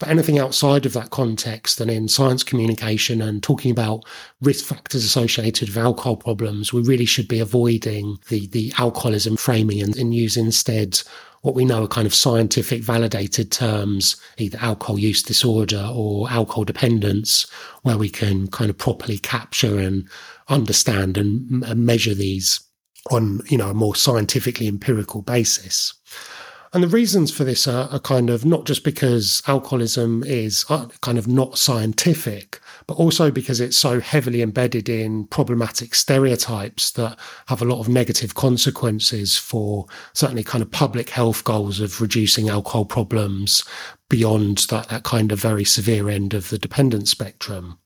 But 0.00 0.08
anything 0.08 0.38
outside 0.38 0.86
of 0.86 0.92
that 0.94 1.10
context 1.10 1.80
and 1.80 1.90
in 1.90 2.08
science 2.08 2.42
communication 2.42 3.22
and 3.22 3.42
talking 3.42 3.70
about 3.70 4.04
risk 4.40 4.64
factors 4.64 5.04
associated 5.04 5.68
with 5.68 5.78
alcohol 5.78 6.16
problems, 6.16 6.72
we 6.72 6.82
really 6.82 7.04
should 7.04 7.28
be 7.28 7.38
avoiding 7.38 8.18
the, 8.28 8.48
the 8.48 8.72
alcoholism 8.78 9.36
framing 9.36 9.80
and, 9.80 9.96
and 9.96 10.14
use 10.14 10.36
instead 10.36 11.00
what 11.44 11.54
we 11.54 11.66
know 11.66 11.84
are 11.84 11.88
kind 11.88 12.06
of 12.06 12.14
scientific 12.14 12.82
validated 12.82 13.52
terms, 13.52 14.16
either 14.38 14.56
alcohol 14.62 14.98
use 14.98 15.22
disorder 15.22 15.90
or 15.92 16.28
alcohol 16.30 16.64
dependence, 16.64 17.46
where 17.82 17.98
we 17.98 18.08
can 18.08 18.48
kind 18.48 18.70
of 18.70 18.78
properly 18.78 19.18
capture 19.18 19.78
and 19.78 20.08
understand 20.48 21.18
and, 21.18 21.62
and 21.64 21.84
measure 21.84 22.14
these 22.14 22.60
on, 23.10 23.42
you 23.50 23.58
know, 23.58 23.68
a 23.68 23.74
more 23.74 23.94
scientifically 23.94 24.66
empirical 24.66 25.20
basis. 25.20 25.92
And 26.74 26.82
the 26.82 26.88
reasons 26.88 27.30
for 27.30 27.44
this 27.44 27.68
are, 27.68 27.88
are, 27.90 28.00
kind 28.00 28.28
of 28.28 28.44
not 28.44 28.64
just 28.64 28.82
because 28.82 29.44
alcoholism 29.46 30.24
is 30.24 30.64
uh, 30.68 30.88
kind 31.02 31.18
of 31.18 31.28
not 31.28 31.56
scientific, 31.56 32.60
but 32.88 32.94
also 32.94 33.30
because 33.30 33.60
it's 33.60 33.76
so 33.76 34.00
heavily 34.00 34.42
embedded 34.42 34.88
in 34.88 35.28
problematic 35.28 35.94
stereotypes 35.94 36.90
that 36.90 37.16
have 37.46 37.62
a 37.62 37.64
lot 37.64 37.78
of 37.78 37.88
negative 37.88 38.34
consequences 38.34 39.38
for 39.38 39.86
certainly 40.14 40.42
kind 40.42 40.62
of 40.62 40.70
public 40.72 41.10
health 41.10 41.44
goals 41.44 41.78
of 41.78 42.00
reducing 42.00 42.48
alcohol 42.48 42.84
problems 42.84 43.62
beyond 44.08 44.58
that, 44.70 44.88
that 44.88 45.04
kind 45.04 45.30
of 45.30 45.38
very 45.38 45.64
severe 45.64 46.10
end 46.10 46.34
of 46.34 46.50
the 46.50 46.58
dependent 46.58 47.06
spectrum. 47.06 47.78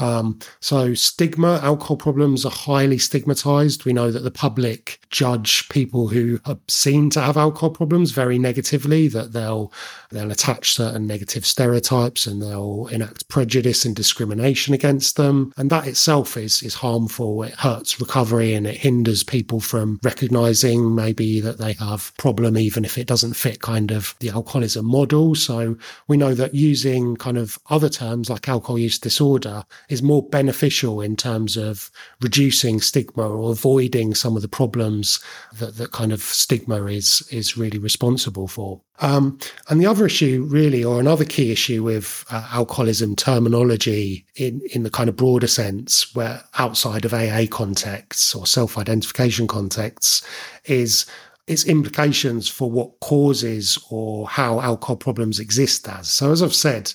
Um, 0.00 0.38
so 0.60 0.94
stigma, 0.94 1.60
alcohol 1.62 1.96
problems 1.96 2.44
are 2.44 2.50
highly 2.50 2.98
stigmatized. 2.98 3.84
We 3.84 3.92
know 3.92 4.10
that 4.10 4.20
the 4.20 4.30
public 4.30 5.00
judge 5.10 5.68
people 5.68 6.08
who 6.08 6.40
are 6.46 6.58
seen 6.68 7.10
to 7.10 7.20
have 7.20 7.36
alcohol 7.36 7.70
problems 7.70 8.12
very 8.12 8.38
negatively, 8.38 9.08
that 9.08 9.32
they'll 9.32 9.72
they'll 10.10 10.30
attach 10.30 10.72
certain 10.72 11.06
negative 11.06 11.46
stereotypes 11.46 12.26
and 12.26 12.42
they'll 12.42 12.88
enact 12.88 13.28
prejudice 13.28 13.84
and 13.84 13.94
discrimination 13.94 14.74
against 14.74 15.16
them. 15.16 15.52
And 15.56 15.70
that 15.70 15.86
itself 15.86 16.36
is 16.36 16.62
is 16.62 16.74
harmful. 16.74 17.42
It 17.42 17.54
hurts 17.54 18.00
recovery 18.00 18.54
and 18.54 18.66
it 18.66 18.76
hinders 18.76 19.22
people 19.22 19.60
from 19.60 20.00
recognizing 20.02 20.94
maybe 20.94 21.40
that 21.40 21.58
they 21.58 21.74
have 21.74 22.12
problem 22.16 22.56
even 22.58 22.84
if 22.84 22.98
it 22.98 23.06
doesn't 23.06 23.34
fit 23.34 23.60
kind 23.60 23.90
of 23.90 24.14
the 24.20 24.30
alcoholism 24.30 24.86
model. 24.86 25.34
So 25.34 25.76
we 26.08 26.16
know 26.16 26.34
that 26.34 26.54
using 26.54 27.16
kind 27.16 27.38
of 27.38 27.58
other 27.68 27.88
terms 27.88 28.30
like 28.30 28.48
alcohol 28.48 28.78
use 28.78 28.98
disorder 28.98 29.64
is 29.88 30.02
more 30.02 30.22
beneficial 30.22 31.00
in 31.00 31.16
terms 31.16 31.56
of 31.56 31.90
reducing 32.20 32.80
stigma 32.80 33.28
or 33.28 33.52
avoiding 33.52 34.14
some 34.14 34.36
of 34.36 34.42
the 34.42 34.48
problems 34.48 35.20
that 35.58 35.76
that 35.76 35.92
kind 35.92 36.12
of 36.12 36.22
stigma 36.22 36.84
is 36.86 37.26
is 37.30 37.56
really 37.56 37.78
responsible 37.78 38.48
for. 38.48 38.80
Um, 39.00 39.38
and 39.68 39.80
the 39.80 39.86
other 39.86 40.04
issue, 40.06 40.46
really, 40.48 40.84
or 40.84 41.00
another 41.00 41.24
key 41.24 41.50
issue 41.50 41.82
with 41.82 42.24
uh, 42.30 42.46
alcoholism 42.52 43.16
terminology 43.16 44.26
in, 44.36 44.60
in 44.72 44.82
the 44.82 44.90
kind 44.90 45.08
of 45.08 45.16
broader 45.16 45.46
sense, 45.46 46.14
where 46.14 46.42
outside 46.58 47.04
of 47.04 47.14
AA 47.14 47.46
contexts 47.50 48.34
or 48.34 48.46
self 48.46 48.76
identification 48.76 49.46
contexts, 49.46 50.26
is 50.66 51.06
its 51.46 51.64
implications 51.64 52.48
for 52.48 52.70
what 52.70 53.00
causes 53.00 53.78
or 53.90 54.28
how 54.28 54.60
alcohol 54.60 54.96
problems 54.96 55.40
exist 55.40 55.88
as. 55.88 56.08
So, 56.08 56.30
as 56.30 56.42
I've 56.42 56.54
said, 56.54 56.92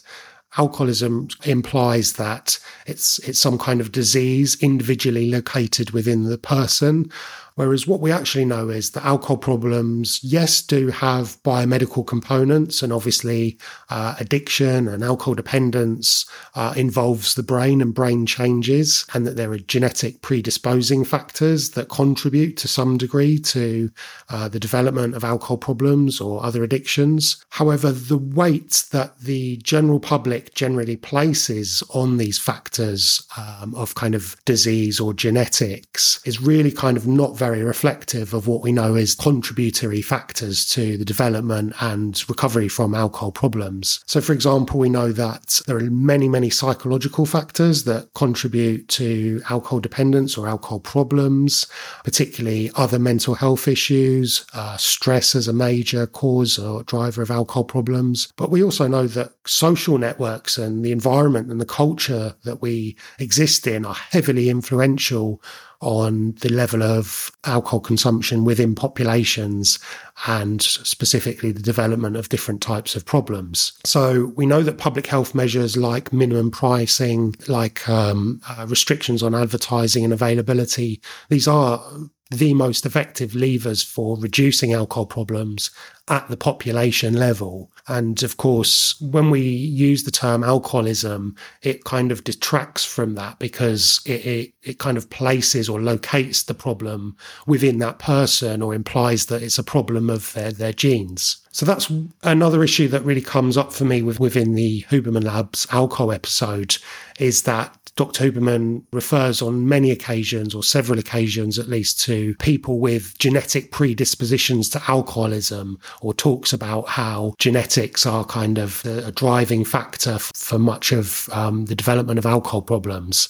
alcoholism 0.57 1.27
implies 1.43 2.13
that 2.13 2.59
it's 2.85 3.19
it's 3.19 3.39
some 3.39 3.57
kind 3.57 3.81
of 3.81 3.91
disease 3.91 4.61
individually 4.61 5.29
located 5.29 5.91
within 5.91 6.23
the 6.23 6.37
person 6.37 7.11
Whereas 7.55 7.87
what 7.87 8.01
we 8.01 8.11
actually 8.11 8.43
know 8.43 8.67
is 8.67 8.91
that 8.91 9.05
alcohol 9.05 9.37
problems, 9.37 10.19
yes, 10.21 10.61
do 10.61 10.89
have 10.89 11.41
biomedical 11.43 12.05
components, 12.05 12.83
and 12.83 12.91
obviously 12.91 13.57
uh, 13.89 14.15
addiction 14.19 14.89
and 14.89 15.03
alcohol 15.03 15.35
dependence 15.35 16.25
uh, 16.55 16.73
involves 16.75 17.35
the 17.35 17.43
brain 17.43 17.81
and 17.81 17.93
brain 17.93 18.25
changes, 18.25 19.05
and 19.13 19.25
that 19.25 19.37
there 19.37 19.51
are 19.53 19.59
genetic 19.59 20.21
predisposing 20.21 21.05
factors 21.05 21.71
that 21.71 21.87
contribute 21.87 22.57
to 22.57 22.67
some 22.67 22.97
degree 22.97 23.39
to 23.39 23.89
uh, 24.29 24.49
the 24.49 24.59
development 24.59 25.15
of 25.15 25.23
alcohol 25.23 25.57
problems 25.57 26.19
or 26.19 26.43
other 26.43 26.61
addictions. 26.61 27.43
However, 27.51 27.93
the 27.93 28.17
weight 28.17 28.83
that 28.91 29.17
the 29.19 29.57
general 29.57 30.01
public 30.01 30.53
generally 30.55 30.97
places 30.97 31.81
on 31.91 32.17
these 32.17 32.37
factors 32.37 33.25
um, 33.37 33.73
of 33.75 33.95
kind 33.95 34.13
of 34.13 34.35
disease 34.43 34.99
or 34.99 35.13
genetics 35.13 36.19
is 36.25 36.41
really 36.41 36.71
kind 36.71 36.97
of 36.97 37.07
not 37.07 37.37
very 37.37 37.44
very 37.45 37.63
reflective 37.63 38.33
of 38.33 38.47
what 38.47 38.63
we 38.63 38.71
know 38.71 38.95
is 38.95 39.13
contributory 39.13 40.01
factors 40.01 40.67
to 40.67 40.97
the 40.97 41.05
development 41.05 41.75
and 41.79 42.27
recovery 42.27 42.67
from 42.67 42.95
alcohol 42.95 43.31
problems. 43.31 43.99
So, 44.07 44.19
for 44.19 44.33
example, 44.33 44.79
we 44.79 44.89
know 44.89 45.11
that 45.11 45.61
there 45.67 45.77
are 45.77 45.91
many, 45.91 46.27
many 46.27 46.49
psychological 46.49 47.27
factors 47.27 47.83
that 47.83 48.11
contribute 48.15 48.87
to 48.99 49.43
alcohol 49.47 49.79
dependence 49.79 50.39
or 50.39 50.47
alcohol 50.47 50.79
problems, 50.79 51.67
particularly 52.03 52.71
other 52.73 52.97
mental 52.97 53.35
health 53.35 53.67
issues, 53.67 54.43
uh, 54.55 54.75
stress 54.77 55.35
as 55.35 55.47
a 55.47 55.53
major 55.53 56.07
cause 56.07 56.57
or 56.57 56.81
driver 56.81 57.21
of 57.21 57.29
alcohol 57.29 57.63
problems. 57.63 58.33
But 58.37 58.49
we 58.49 58.63
also 58.63 58.87
know 58.87 59.05
that 59.05 59.33
social 59.45 59.99
networks 59.99 60.57
and 60.57 60.83
the 60.83 60.91
environment 60.91 61.51
and 61.51 61.61
the 61.61 61.65
culture 61.65 62.33
that 62.43 62.63
we 62.63 62.97
exist 63.19 63.67
in 63.67 63.85
are 63.85 63.93
heavily 63.93 64.49
influential 64.49 65.39
on 65.81 66.33
the 66.41 66.49
level 66.49 66.83
of 66.83 67.31
alcohol 67.43 67.79
consumption 67.79 68.43
within 68.45 68.75
populations 68.75 69.79
and 70.27 70.61
specifically 70.61 71.51
the 71.51 71.61
development 71.61 72.15
of 72.15 72.29
different 72.29 72.61
types 72.61 72.95
of 72.95 73.05
problems. 73.05 73.73
So 73.83 74.33
we 74.35 74.45
know 74.45 74.63
that 74.63 74.77
public 74.77 75.07
health 75.07 75.35
measures 75.35 75.75
like 75.77 76.13
minimum 76.13 76.51
pricing, 76.51 77.35
like 77.47 77.87
um, 77.89 78.41
uh, 78.49 78.65
restrictions 78.67 79.21
on 79.21 79.35
advertising 79.35 80.03
and 80.03 80.13
availability, 80.13 81.01
these 81.29 81.47
are 81.47 81.83
the 82.31 82.53
most 82.53 82.85
effective 82.85 83.35
levers 83.35 83.83
for 83.83 84.17
reducing 84.17 84.73
alcohol 84.73 85.05
problems 85.05 85.69
at 86.07 86.27
the 86.27 86.37
population 86.37 87.13
level. 87.13 87.71
And 87.87 88.21
of 88.23 88.37
course, 88.37 88.99
when 88.99 89.29
we 89.29 89.41
use 89.41 90.03
the 90.03 90.11
term 90.11 90.43
alcoholism, 90.43 91.35
it 91.61 91.83
kind 91.83 92.11
of 92.11 92.23
detracts 92.23 92.83
from 92.83 93.15
that 93.15 93.37
because 93.37 94.01
it, 94.05 94.25
it, 94.25 94.53
it, 94.63 94.79
kind 94.79 94.97
of 94.97 95.09
places 95.09 95.69
or 95.69 95.79
locates 95.79 96.43
the 96.43 96.53
problem 96.53 97.15
within 97.45 97.77
that 97.79 97.99
person 97.99 98.61
or 98.61 98.73
implies 98.73 99.27
that 99.27 99.43
it's 99.43 99.59
a 99.59 99.63
problem 99.63 100.09
of 100.09 100.33
their, 100.33 100.51
their 100.51 100.73
genes. 100.73 101.37
So 101.55 101.65
that's 101.65 101.89
another 102.21 102.65
issue 102.65 102.89
that 102.89 103.05
really 103.05 103.21
comes 103.21 103.55
up 103.55 103.71
for 103.71 103.85
me 103.85 104.01
with, 104.01 104.19
within 104.19 104.55
the 104.55 104.81
Huberman 104.89 105.23
Labs 105.23 105.65
alcohol 105.71 106.11
episode 106.11 106.75
is 107.17 107.43
that 107.43 107.73
Dr. 107.95 108.29
Huberman 108.29 108.83
refers 108.91 109.41
on 109.41 109.65
many 109.65 109.89
occasions, 109.89 110.53
or 110.53 110.63
several 110.63 110.99
occasions 110.99 111.57
at 111.57 111.69
least, 111.69 112.01
to 112.01 112.35
people 112.39 112.79
with 112.79 113.17
genetic 113.19 113.71
predispositions 113.71 114.67
to 114.71 114.83
alcoholism, 114.89 115.79
or 116.01 116.13
talks 116.13 116.51
about 116.51 116.89
how 116.89 117.33
genetics 117.39 118.05
are 118.05 118.25
kind 118.25 118.57
of 118.57 118.83
a 118.83 119.13
driving 119.13 119.63
factor 119.63 120.19
for 120.19 120.59
much 120.59 120.91
of 120.91 121.29
um, 121.31 121.67
the 121.67 121.75
development 121.75 122.19
of 122.19 122.25
alcohol 122.25 122.63
problems. 122.63 123.29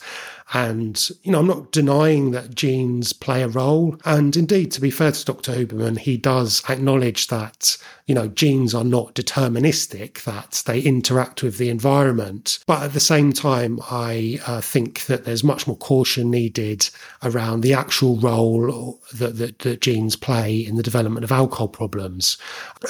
And, 0.54 1.10
you 1.24 1.32
know, 1.32 1.40
I'm 1.40 1.48
not 1.48 1.72
denying 1.72 2.32
that 2.32 2.54
genes 2.54 3.14
play 3.14 3.42
a 3.42 3.48
role. 3.48 3.98
And 4.06 4.36
indeed, 4.38 4.72
to 4.74 4.82
be 4.82 4.92
fair 4.92 5.12
to 5.12 5.26
Dr. 5.26 5.54
Huberman, 5.54 5.98
he 5.98 6.18
does 6.18 6.64
acknowledge 6.70 7.28
that, 7.28 7.78
you 8.06 8.14
know, 8.14 8.28
genes 8.28 8.76
are 8.76 8.84
not 8.84 9.16
deterministic, 9.16 10.24
that 10.24 10.62
they 10.68 10.82
interact 10.82 11.42
with 11.42 11.58
the 11.58 11.70
environment. 11.70 12.60
But 12.68 12.84
at 12.84 12.94
the 12.94 13.00
same 13.00 13.34
time, 13.34 13.80
I 13.90 14.40
uh, 14.46 14.62
think 14.62 15.06
that 15.08 15.26
there's 15.26 15.44
much 15.44 15.66
more 15.66 15.78
caution 15.78 16.30
needed 16.30 16.90
around 17.24 17.62
the 17.62 17.74
actual 17.74 18.18
role 18.18 19.02
that, 19.16 19.38
that, 19.38 19.60
that 19.60 19.82
genes 19.82 20.16
play 20.16 20.58
in 20.58 20.76
the 20.76 20.84
development 20.84 21.24
of 21.24 21.32
alcohol 21.32 21.70
problems. 21.70 22.38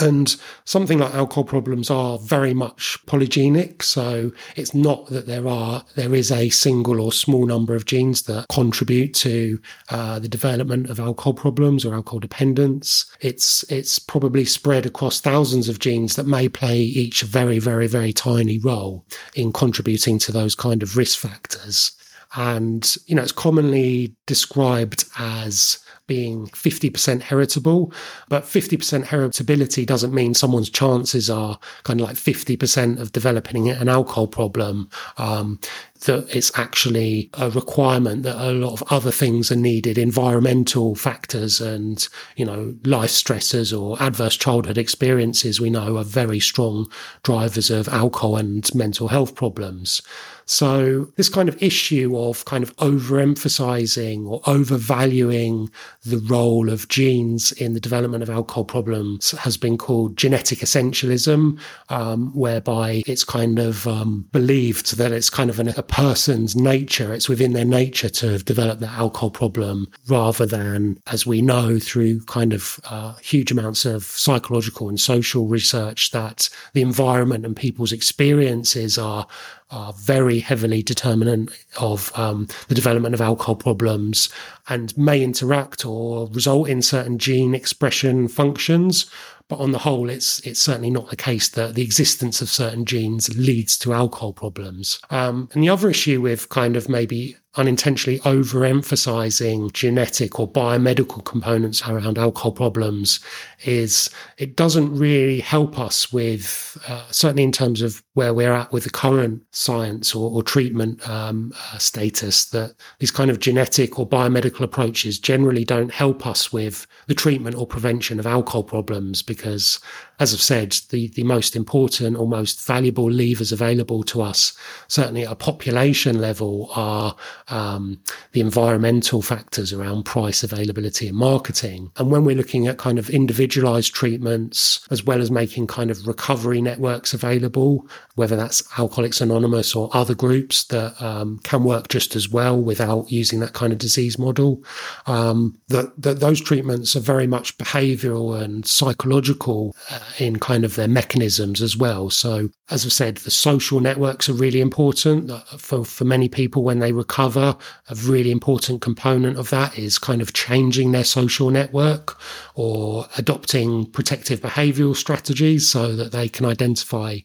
And 0.02 0.36
something 0.66 1.00
like 1.00 1.14
alcohol 1.14 1.46
problems 1.46 1.90
are 1.90 2.20
very 2.20 2.54
much 2.54 2.98
polygenic. 3.06 3.82
So 3.82 4.34
it's 4.58 4.76
not 4.76 5.08
that 5.08 5.26
there 5.26 5.48
are, 5.48 5.86
there 5.96 6.14
is 6.14 6.34
a 6.34 6.50
single 6.50 7.00
or 7.00 7.14
small 7.14 7.45
number 7.46 7.76
of 7.76 7.86
genes 7.86 8.24
that 8.24 8.48
contribute 8.50 9.14
to 9.16 9.60
uh, 9.90 10.20
the 10.20 10.28
development 10.28 10.90
of 10.90 11.00
alcohol 11.00 11.34
problems 11.34 11.86
or 11.86 11.94
alcohol 11.94 12.20
dependence. 12.20 13.06
It's 13.22 13.64
it's 13.72 14.00
probably 14.00 14.46
spread 14.46 14.86
across 14.86 15.22
thousands 15.22 15.70
of 15.70 15.80
genes 15.80 16.16
that 16.16 16.28
may 16.28 16.50
play 16.50 16.80
each 16.80 17.24
a 17.24 17.26
very 17.26 17.60
very 17.60 17.88
very 17.88 18.14
tiny 18.14 18.60
role 18.60 19.06
in 19.36 19.52
contributing 19.52 20.20
to 20.20 20.32
those 20.32 20.56
kind 20.56 20.84
of 20.84 20.98
risk 20.98 21.20
factors. 21.20 21.92
And 22.36 22.96
you 23.06 23.16
know, 23.16 23.24
it's 23.24 23.32
commonly 23.32 24.16
described 24.26 25.06
as 25.18 25.80
being 26.08 26.48
50% 26.48 27.22
heritable. 27.22 27.92
But 28.30 28.44
50% 28.44 29.06
heritability 29.06 29.86
doesn't 29.86 30.14
mean 30.14 30.34
someone's 30.34 30.70
chances 30.70 31.30
are 31.30 31.60
kind 31.84 32.00
of 32.00 32.08
like 32.08 32.18
50% 32.18 33.00
of 33.00 33.12
developing 33.12 33.70
an 33.70 33.90
alcohol 33.90 34.28
problem. 34.28 34.90
Um, 35.18 35.60
that 36.06 36.34
it's 36.36 36.52
actually 36.58 37.30
a 37.34 37.50
requirement 37.50 38.24
that 38.24 38.36
a 38.38 38.52
lot 38.52 38.74
of 38.74 38.84
other 38.92 39.12
things 39.12 39.52
are 39.52 39.56
needed, 39.56 39.98
environmental 39.98 40.96
factors 40.96 41.62
and, 41.62 42.08
you 42.36 42.46
know, 42.46 42.76
life 42.84 43.12
stressors 43.12 43.78
or 43.78 44.02
adverse 44.02 44.38
childhood 44.38 44.78
experiences 44.78 45.62
we 45.62 45.70
know 45.70 45.98
are 45.98 46.04
very 46.04 46.40
strong 46.40 46.90
drivers 47.24 47.70
of 47.70 47.88
alcohol 47.90 48.38
and 48.38 48.74
mental 48.74 49.08
health 49.08 49.36
problems. 49.36 50.02
So 50.46 51.06
this 51.16 51.28
kind 51.28 51.50
of 51.50 51.62
issue 51.62 52.16
of 52.18 52.46
kind 52.46 52.64
of 52.64 52.76
overemphasizing 52.78 54.28
or 54.28 54.42
overvaluing 54.46 55.72
the 56.04 56.20
role 56.20 56.70
of 56.70 56.88
genes 56.88 57.52
in 57.54 57.74
the 57.74 57.80
development 57.80 58.22
of 58.22 58.30
alcohol 58.30 58.64
problems 58.64 59.32
has 59.32 59.58
been 59.58 59.78
called 59.78 60.18
genetic 60.18 60.60
essentialism, 60.60 61.60
um, 61.90 62.32
whereby 62.36 63.02
it's 63.08 63.24
kind 63.24 63.58
of 63.58 63.88
um, 63.88 64.28
believed 64.32 64.98
that 64.98 65.12
it's 65.12 65.32
kind 65.32 65.50
of 65.50 65.60
an, 65.60 65.70
a 65.70 65.84
person's 65.96 66.58
nature, 66.58 67.14
it's 67.14 67.30
within 67.30 67.54
their 67.54 67.64
nature 67.64 68.10
to 68.10 68.30
have 68.30 68.44
developed 68.44 68.82
the 68.82 68.90
alcohol 68.90 69.30
problem 69.30 69.88
rather 70.10 70.46
than, 70.46 71.00
as 71.08 71.26
we 71.26 71.42
know 71.42 71.80
through 71.80 72.20
kind 72.26 72.52
of 72.52 72.82
uh, 72.90 73.14
huge 73.24 73.50
amounts 73.50 73.86
of 73.86 74.04
psychological 74.04 74.90
and 74.90 75.00
social 75.00 75.48
research, 75.48 76.12
that 76.12 76.50
the 76.74 76.82
environment 76.82 77.46
and 77.46 77.56
people's 77.56 77.94
experiences 77.94 78.98
are 78.98 79.26
are 79.72 79.94
very 79.94 80.40
heavily 80.40 80.84
determinant 80.84 81.50
of 81.80 82.12
um, 82.18 82.48
the 82.68 82.76
development 82.76 83.16
of 83.16 83.22
alcohol 83.22 83.56
problems 83.56 84.30
and 84.68 84.96
may 84.98 85.24
interact 85.24 85.86
or 85.86 86.28
result 86.28 86.70
in 86.70 86.82
certain 86.82 87.18
gene 87.18 87.56
expression 87.56 88.28
functions. 88.28 89.10
But 89.48 89.60
on 89.60 89.72
the 89.72 89.80
whole, 89.80 90.10
it's 90.10 90.40
it's 90.40 90.60
certainly 90.60 90.90
not 90.90 91.10
the 91.10 91.16
case 91.16 91.50
that 91.50 91.76
the 91.76 91.84
existence 91.84 92.42
of 92.42 92.50
certain 92.50 92.84
genes 92.86 93.38
leads 93.38 93.78
to 93.80 93.94
alcohol 93.94 94.34
problems. 94.34 95.00
Um, 95.12 95.50
and 95.54 95.64
the 95.64 95.70
other 95.70 95.90
issue 95.90 96.20
with 96.20 96.50
kind 96.50 96.76
of 96.76 96.90
maybe 96.90 97.38
unintentionally 97.58 98.20
overemphasizing 98.20 99.72
genetic 99.74 100.40
or 100.40 100.48
biomedical 100.48 101.24
components 101.24 101.82
around 101.88 102.18
alcohol 102.18 102.52
problems 102.52 103.20
is 103.64 104.10
it 104.38 104.56
doesn't 104.56 104.96
really 104.96 105.40
help 105.40 105.80
us 105.80 106.12
with 106.12 106.78
uh, 106.88 107.06
certainly 107.12 107.44
in 107.44 107.52
terms 107.52 107.82
of 107.82 108.04
where 108.14 108.34
we're 108.34 108.54
at 108.54 108.72
with 108.72 108.84
the 108.84 108.90
current 108.90 109.42
science 109.52 110.14
or, 110.14 110.32
or 110.32 110.44
treatment 110.44 111.08
um, 111.10 111.54
uh, 111.72 111.78
status 111.78 112.46
that 112.46 112.74
these 113.00 113.12
kind 113.12 113.32
of 113.32 113.40
genetic 113.40 113.98
or 113.98 114.08
biomedical 114.08 114.62
approaches 114.62 115.18
generally 115.18 115.64
don't 115.64 115.92
help 115.92 116.28
us 116.28 116.52
with 116.52 116.86
the 117.08 117.16
treatment 117.16 117.56
or 117.56 117.66
prevention 117.66 118.20
of 118.20 118.28
alcohol 118.28 118.64
problems 118.64 119.22
because 119.22 119.80
as 120.20 120.34
I've 120.34 120.42
said, 120.42 120.78
the, 120.90 121.10
the 121.10 121.24
most 121.24 121.56
important 121.56 122.18
or 122.18 122.28
most 122.28 122.66
valuable 122.66 123.12
levers 123.12 123.52
available 123.52 124.04
to 124.04 124.22
us, 124.22 124.58
certainly 124.88 125.26
at 125.26 125.32
a 125.32 125.36
population 125.36 126.20
level, 126.20 126.70
are 126.76 127.16
um, 127.50 128.00
the 128.32 128.42
environmental 128.42 129.22
factors 129.22 129.74
around 129.74 130.04
price, 130.04 130.44
availability, 130.44 131.08
and 131.08 131.18
marketing. 131.18 131.92
And 131.98 132.12
when 132.12 132.24
we're 132.24 132.36
looking 132.36 132.68
at 132.68 132.78
kind 132.78 132.98
of 132.98 133.10
individualized 133.10 133.94
treatments, 133.94 134.86
as 134.92 135.04
well 135.04 135.22
as 135.22 135.32
making 135.32 135.68
kind 135.68 135.92
of 135.92 136.08
recovery 136.08 136.62
networks 136.62 137.14
available, 137.14 137.88
whether 138.16 138.36
that's 138.36 138.64
Alcoholics 138.78 139.22
Anonymous 139.22 139.76
or 139.76 139.90
other 139.94 140.16
groups 140.16 140.64
that 140.66 141.00
um, 141.02 141.40
can 141.40 141.64
work 141.64 141.90
just 141.90 142.16
as 142.16 142.30
well 142.30 142.60
without 142.62 143.12
using 143.12 143.40
that 143.42 143.54
kind 143.54 143.74
of 143.74 143.80
disease 143.80 144.18
model, 144.18 144.64
um, 145.06 145.58
that, 145.68 145.92
that 146.02 146.20
those 146.20 146.40
treatments 146.40 146.96
are 146.96 147.02
very 147.02 147.28
much 147.28 147.58
behavioral 147.58 148.42
and 148.42 148.66
psychological. 148.66 149.76
Uh, 149.92 150.00
in 150.20 150.40
kind 150.40 150.64
of 150.64 150.76
their 150.76 150.88
mechanisms 150.88 151.62
as 151.62 151.76
well. 151.76 152.10
So, 152.10 152.50
as 152.70 152.86
I 152.86 152.90
said, 152.90 153.18
the 153.18 153.32
social 153.32 153.80
networks 153.80 154.28
are 154.30 154.34
really 154.34 154.62
important 154.62 155.32
for, 155.60 155.86
for 155.86 156.06
many 156.06 156.30
people 156.30 156.64
when 156.64 156.80
they 156.80 156.92
recover. 156.92 157.58
A 157.90 157.96
really 157.96 158.32
important 158.32 158.82
component 158.82 159.38
of 159.38 159.50
that 159.50 159.78
is 159.78 160.00
kind 160.00 160.22
of 160.22 160.34
changing 160.34 160.92
their 160.92 161.04
social 161.04 161.50
network 161.50 162.18
or 162.56 163.08
adopting 163.18 163.86
protective 163.92 164.42
behavioral 164.42 164.96
strategies 164.96 165.68
so 165.68 165.96
that 165.96 166.12
they 166.12 166.28
can 166.28 166.46
identify 166.46 167.20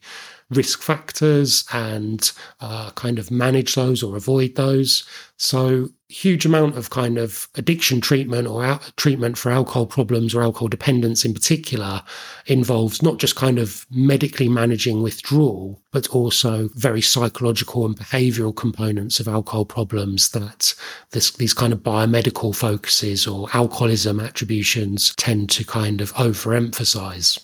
risk 0.51 0.83
factors 0.83 1.65
and 1.73 2.33
uh, 2.61 2.91
kind 2.91 3.19
of 3.19 3.31
manage 3.31 3.75
those 3.75 4.03
or 4.03 4.17
avoid 4.17 4.57
those. 4.57 5.05
So 5.37 5.89
huge 6.11 6.45
amount 6.45 6.77
of 6.77 6.91
kind 6.91 7.17
of 7.17 7.49
addiction 7.55 8.01
treatment 8.01 8.49
or 8.49 8.81
treatment 8.97 9.39
for 9.39 9.51
alcohol 9.51 9.87
problems 9.87 10.35
or 10.35 10.43
alcohol 10.43 10.69
dependence 10.69 11.25
in 11.25 11.33
particular 11.33 12.03
involves 12.47 13.01
not 13.01 13.19
just 13.19 13.37
kind 13.37 13.59
of 13.59 13.87
medically 13.91 14.49
managing 14.49 15.03
withdrawal, 15.03 15.81
but 15.93 16.09
also 16.09 16.69
very 16.75 17.01
psychological 17.01 17.87
and 17.87 17.97
behavioral 17.97 18.55
components 18.55 19.21
of 19.21 19.29
alcohol 19.29 19.65
problems 19.65 20.31
that 20.31 20.75
this, 21.13 21.31
these 21.33 21.55
kind 21.55 21.73
of 21.73 21.79
biomedical 21.79 22.55
focuses 22.55 23.27
or 23.27 23.49
alcoholism 23.55 24.19
attributions 24.19 25.15
tend 25.15 25.49
to 25.49 25.65
kind 25.65 26.01
of 26.01 26.13
overemphasize. 26.15 27.39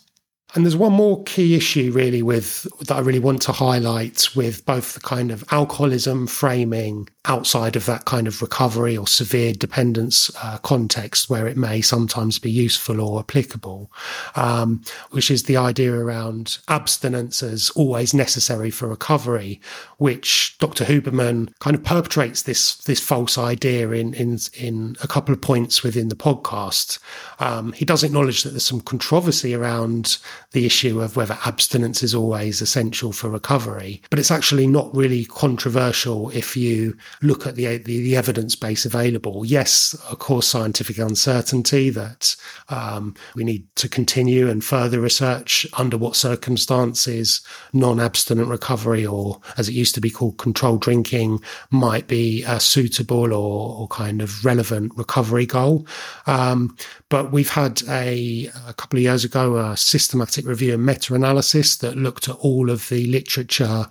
And 0.56 0.64
there's 0.64 0.74
one 0.74 0.94
more 0.94 1.22
key 1.24 1.54
issue 1.54 1.92
really 1.92 2.22
with 2.22 2.66
that 2.86 2.96
I 2.96 3.00
really 3.00 3.18
want 3.18 3.42
to 3.42 3.52
highlight 3.52 4.34
with 4.34 4.64
both 4.64 4.94
the 4.94 5.00
kind 5.00 5.30
of 5.30 5.44
alcoholism 5.50 6.26
framing 6.26 7.10
outside 7.28 7.76
of 7.76 7.86
that 7.86 8.04
kind 8.04 8.26
of 8.26 8.40
recovery 8.40 8.96
or 8.96 9.06
severe 9.06 9.52
dependence 9.52 10.30
uh, 10.42 10.58
context 10.58 11.28
where 11.28 11.46
it 11.46 11.56
may 11.56 11.80
sometimes 11.80 12.38
be 12.38 12.50
useful 12.50 13.00
or 13.00 13.20
applicable, 13.20 13.90
um, 14.36 14.82
which 15.10 15.30
is 15.30 15.44
the 15.44 15.56
idea 15.56 15.92
around 15.92 16.58
abstinence 16.68 17.42
as 17.42 17.70
always 17.70 18.14
necessary 18.14 18.70
for 18.70 18.86
recovery, 18.86 19.60
which 19.98 20.56
Dr. 20.58 20.84
Huberman 20.84 21.52
kind 21.58 21.74
of 21.74 21.82
perpetrates 21.82 22.42
this 22.42 22.76
this 22.76 23.00
false 23.00 23.38
idea 23.38 23.90
in 23.90 24.14
in 24.14 24.38
in 24.54 24.96
a 25.02 25.08
couple 25.08 25.32
of 25.32 25.40
points 25.40 25.82
within 25.82 26.08
the 26.08 26.16
podcast. 26.16 26.98
Um, 27.40 27.72
he 27.72 27.84
does 27.84 28.04
acknowledge 28.04 28.42
that 28.42 28.50
there's 28.50 28.64
some 28.64 28.80
controversy 28.80 29.54
around 29.54 30.18
the 30.52 30.66
issue 30.66 31.00
of 31.00 31.16
whether 31.16 31.38
abstinence 31.44 32.02
is 32.02 32.14
always 32.14 32.60
essential 32.60 33.12
for 33.12 33.28
recovery, 33.28 34.02
but 34.10 34.18
it's 34.18 34.30
actually 34.30 34.66
not 34.66 34.94
really 34.94 35.24
controversial 35.24 36.30
if 36.30 36.56
you 36.56 36.96
look 37.22 37.46
at 37.46 37.56
the, 37.56 37.78
the, 37.78 38.02
the 38.02 38.16
evidence 38.16 38.54
base 38.54 38.84
available. 38.84 39.44
Yes, 39.44 39.94
of 40.10 40.18
course, 40.18 40.46
scientific 40.46 40.98
uncertainty 40.98 41.90
that 41.90 42.36
um, 42.68 43.14
we 43.34 43.44
need 43.44 43.66
to 43.76 43.88
continue 43.88 44.48
and 44.48 44.64
further 44.64 45.00
research 45.00 45.66
under 45.78 45.96
what 45.96 46.16
circumstances 46.16 47.40
non-abstinent 47.72 48.48
recovery, 48.48 49.06
or 49.06 49.40
as 49.56 49.68
it 49.68 49.74
used 49.74 49.94
to 49.94 50.00
be 50.00 50.10
called, 50.10 50.38
controlled 50.38 50.80
drinking, 50.80 51.40
might 51.70 52.06
be 52.06 52.42
a 52.44 52.60
suitable 52.60 53.32
or, 53.32 53.80
or 53.80 53.88
kind 53.88 54.22
of 54.22 54.44
relevant 54.44 54.92
recovery 54.96 55.46
goal. 55.46 55.86
Um, 56.26 56.76
but 57.08 57.32
we've 57.32 57.50
had 57.50 57.82
a, 57.88 58.50
a 58.66 58.74
couple 58.74 58.98
of 58.98 59.02
years 59.02 59.24
ago 59.24 59.56
a 59.56 59.76
systematic 59.76 60.46
review 60.46 60.74
and 60.74 60.84
meta-analysis 60.84 61.76
that 61.78 61.96
looked 61.96 62.28
at 62.28 62.36
all 62.36 62.70
of 62.70 62.88
the 62.88 63.06
literature 63.06 63.86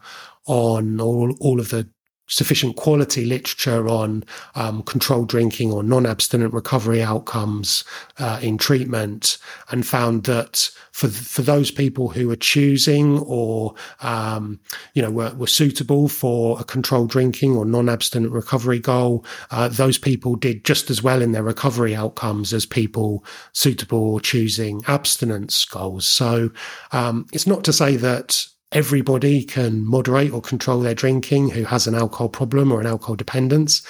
on 0.46 1.00
all, 1.00 1.36
all 1.40 1.60
of 1.60 1.70
the 1.70 1.88
sufficient 2.28 2.76
quality 2.76 3.26
literature 3.26 3.88
on 3.88 4.24
um, 4.56 4.82
controlled 4.84 5.30
drinking 5.30 5.72
or 5.72 5.84
non-abstinent 5.84 6.54
recovery 6.54 7.02
outcomes 7.02 7.84
uh, 8.20 8.40
in 8.42 8.58
treatment 8.58 9.38
and 9.70 9.86
found 9.86 10.24
that 10.24 10.70
for 10.92 11.08
for 11.08 11.42
those 11.42 11.72
people 11.72 12.10
who 12.10 12.28
were 12.28 12.36
choosing 12.36 13.20
or 13.20 13.74
um, 14.02 14.60
you 14.94 15.02
know 15.02 15.12
were, 15.12 15.34
were 15.36 15.48
suitable 15.48 16.08
for 16.08 16.60
a 16.60 16.64
controlled 16.64 17.10
drinking 17.10 17.56
or 17.56 17.66
non-abstinent 17.66 18.32
recovery 18.32 18.80
goal 18.80 19.26
uh, 19.52 19.68
those 19.68 19.98
people 19.98 20.36
did 20.36 20.64
just 20.64 20.90
as 20.90 21.04
well 21.04 21.22
in 21.22 21.32
their 21.32 21.44
recovery 21.44 21.96
outcomes 21.96 22.54
as 22.54 22.66
people 22.66 23.24
suitable 23.54 24.14
or 24.14 24.20
choosing 24.20 24.82
abstinence 24.88 25.66
goals. 25.66 26.06
So 26.06 26.52
um, 26.92 27.26
it's 27.34 27.48
not 27.48 27.64
to 27.66 27.74
say 27.74 27.96
that 27.98 28.48
everybody 28.76 29.42
can 29.42 29.86
moderate 29.86 30.34
or 30.34 30.42
control 30.42 30.82
their 30.82 30.94
drinking 30.94 31.50
who 31.50 31.64
has 31.64 31.88
an 31.88 31.96
alcohol 31.96 32.28
problem 32.28 32.74
or 32.74 32.82
an 32.82 32.86
alcohol 32.86 33.16
dependence. 33.16 33.82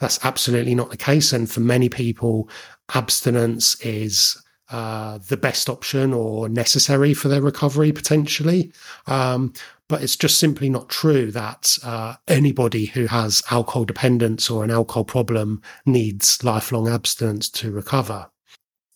That's 0.00 0.22
absolutely 0.22 0.74
not 0.74 0.90
the 0.90 0.98
case. 0.98 1.32
And 1.32 1.50
for 1.50 1.60
many 1.60 1.88
people, 1.88 2.50
abstinence 2.94 3.80
is 3.80 4.40
uh, 4.70 5.18
the 5.28 5.38
best 5.38 5.70
option 5.70 6.12
or 6.12 6.50
necessary 6.50 7.14
for 7.14 7.28
their 7.28 7.40
recovery 7.40 7.90
potentially. 7.90 8.70
Um, 9.06 9.54
but 9.88 10.02
it's 10.02 10.16
just 10.16 10.38
simply 10.38 10.68
not 10.68 10.90
true 10.90 11.30
that 11.30 11.78
uh, 11.82 12.16
anybody 12.28 12.86
who 12.86 13.06
has 13.06 13.42
alcohol 13.50 13.86
dependence 13.86 14.50
or 14.50 14.62
an 14.62 14.70
alcohol 14.70 15.04
problem 15.04 15.62
needs 15.86 16.44
lifelong 16.44 16.86
abstinence 16.88 17.48
to 17.50 17.70
recover. 17.70 18.26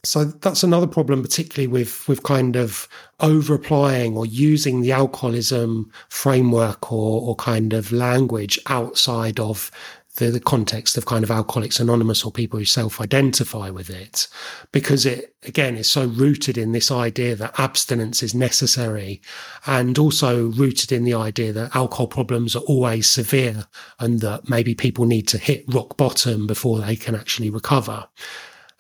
So 0.05 0.25
that's 0.25 0.63
another 0.63 0.87
problem, 0.87 1.23
particularly 1.23 1.67
with 1.67 2.07
with 2.07 2.23
kind 2.23 2.57
of 2.57 2.89
over 3.21 3.55
applying 3.55 4.17
or 4.17 4.27
using 4.27 4.81
the 4.81 4.93
alcoholism 4.93 5.91
framework 6.09 6.93
or 6.93 7.21
or 7.21 7.35
kind 7.35 7.73
of 7.73 7.91
language 7.91 8.59
outside 8.67 9.41
of 9.41 9.71
the, 10.19 10.31
the 10.31 10.41
context 10.41 10.97
of 10.97 11.07
kind 11.07 11.25
of 11.25 11.31
Alcoholics 11.31 11.81
Anonymous 11.81 12.25
or 12.25 12.33
people 12.33 12.59
who 12.59 12.65
self-identify 12.65 13.71
with 13.71 13.89
it, 13.89 14.29
because 14.73 15.07
it 15.07 15.35
again 15.45 15.77
is 15.77 15.89
so 15.89 16.07
rooted 16.07 16.59
in 16.59 16.73
this 16.73 16.91
idea 16.91 17.35
that 17.37 17.59
abstinence 17.59 18.23
is 18.23 18.35
necessary, 18.35 19.21
and 19.67 19.99
also 19.99 20.47
rooted 20.49 20.93
in 20.93 21.05
the 21.05 21.15
idea 21.15 21.53
that 21.53 21.75
alcohol 21.75 22.07
problems 22.07 22.55
are 22.55 22.63
always 22.63 23.09
severe, 23.09 23.67
and 23.99 24.21
that 24.21 24.49
maybe 24.49 24.75
people 24.75 25.07
need 25.07 25.27
to 25.29 25.39
hit 25.39 25.65
rock 25.69 25.97
bottom 25.97 26.47
before 26.47 26.81
they 26.81 26.97
can 26.97 27.15
actually 27.15 27.51
recover. 27.51 28.07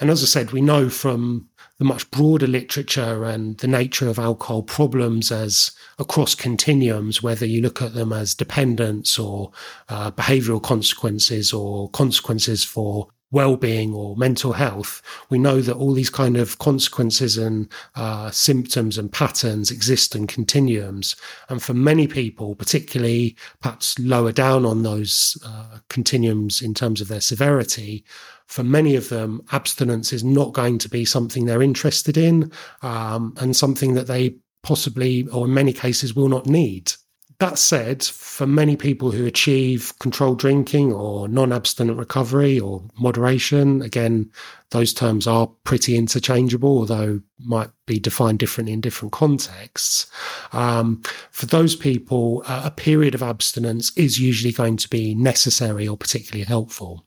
And 0.00 0.10
as 0.10 0.22
I 0.22 0.26
said, 0.26 0.52
we 0.52 0.60
know 0.60 0.88
from 0.88 1.48
the 1.78 1.84
much 1.84 2.10
broader 2.10 2.46
literature 2.46 3.24
and 3.24 3.58
the 3.58 3.66
nature 3.66 4.08
of 4.08 4.18
alcohol 4.18 4.62
problems 4.62 5.32
as 5.32 5.72
across 5.98 6.34
continuums, 6.34 7.22
whether 7.22 7.46
you 7.46 7.62
look 7.62 7.82
at 7.82 7.94
them 7.94 8.12
as 8.12 8.34
dependence 8.34 9.18
or 9.18 9.52
uh, 9.88 10.10
behavioral 10.10 10.62
consequences 10.62 11.52
or 11.52 11.90
consequences 11.90 12.64
for 12.64 13.08
well-being 13.30 13.92
or 13.92 14.16
mental 14.16 14.52
health, 14.52 15.02
we 15.28 15.38
know 15.38 15.60
that 15.60 15.76
all 15.76 15.92
these 15.92 16.10
kind 16.10 16.36
of 16.36 16.58
consequences 16.58 17.36
and 17.36 17.68
uh, 17.94 18.30
symptoms 18.30 18.96
and 18.96 19.12
patterns 19.12 19.70
exist 19.70 20.14
in 20.16 20.26
continuums. 20.26 21.14
And 21.48 21.62
for 21.62 21.74
many 21.74 22.06
people, 22.06 22.54
particularly 22.54 23.36
perhaps 23.60 23.98
lower 23.98 24.32
down 24.32 24.64
on 24.64 24.82
those 24.82 25.36
uh, 25.44 25.78
continuums 25.88 26.62
in 26.62 26.74
terms 26.74 27.00
of 27.00 27.08
their 27.08 27.20
severity, 27.20 28.04
for 28.46 28.64
many 28.64 28.96
of 28.96 29.10
them, 29.10 29.42
abstinence 29.52 30.12
is 30.12 30.24
not 30.24 30.54
going 30.54 30.78
to 30.78 30.88
be 30.88 31.04
something 31.04 31.44
they're 31.44 31.62
interested 31.62 32.16
in 32.16 32.50
um, 32.82 33.34
and 33.38 33.54
something 33.54 33.94
that 33.94 34.06
they 34.06 34.36
possibly, 34.62 35.26
or 35.28 35.44
in 35.44 35.52
many 35.52 35.72
cases, 35.72 36.14
will 36.14 36.28
not 36.28 36.46
need. 36.46 36.92
That 37.40 37.56
said, 37.56 38.02
for 38.02 38.48
many 38.48 38.74
people 38.74 39.12
who 39.12 39.24
achieve 39.24 39.92
controlled 40.00 40.40
drinking 40.40 40.92
or 40.92 41.28
non 41.28 41.52
abstinent 41.52 41.96
recovery 41.96 42.58
or 42.58 42.82
moderation, 42.98 43.80
again, 43.80 44.28
those 44.70 44.92
terms 44.92 45.28
are 45.28 45.46
pretty 45.62 45.96
interchangeable, 45.96 46.78
although 46.78 47.20
might 47.38 47.70
be 47.86 48.00
defined 48.00 48.40
differently 48.40 48.72
in 48.72 48.80
different 48.80 49.12
contexts. 49.12 50.08
Um, 50.52 51.00
for 51.30 51.46
those 51.46 51.76
people, 51.76 52.42
uh, 52.46 52.62
a 52.64 52.72
period 52.72 53.14
of 53.14 53.22
abstinence 53.22 53.96
is 53.96 54.18
usually 54.18 54.52
going 54.52 54.76
to 54.76 54.88
be 54.88 55.14
necessary 55.14 55.86
or 55.86 55.96
particularly 55.96 56.44
helpful. 56.44 57.06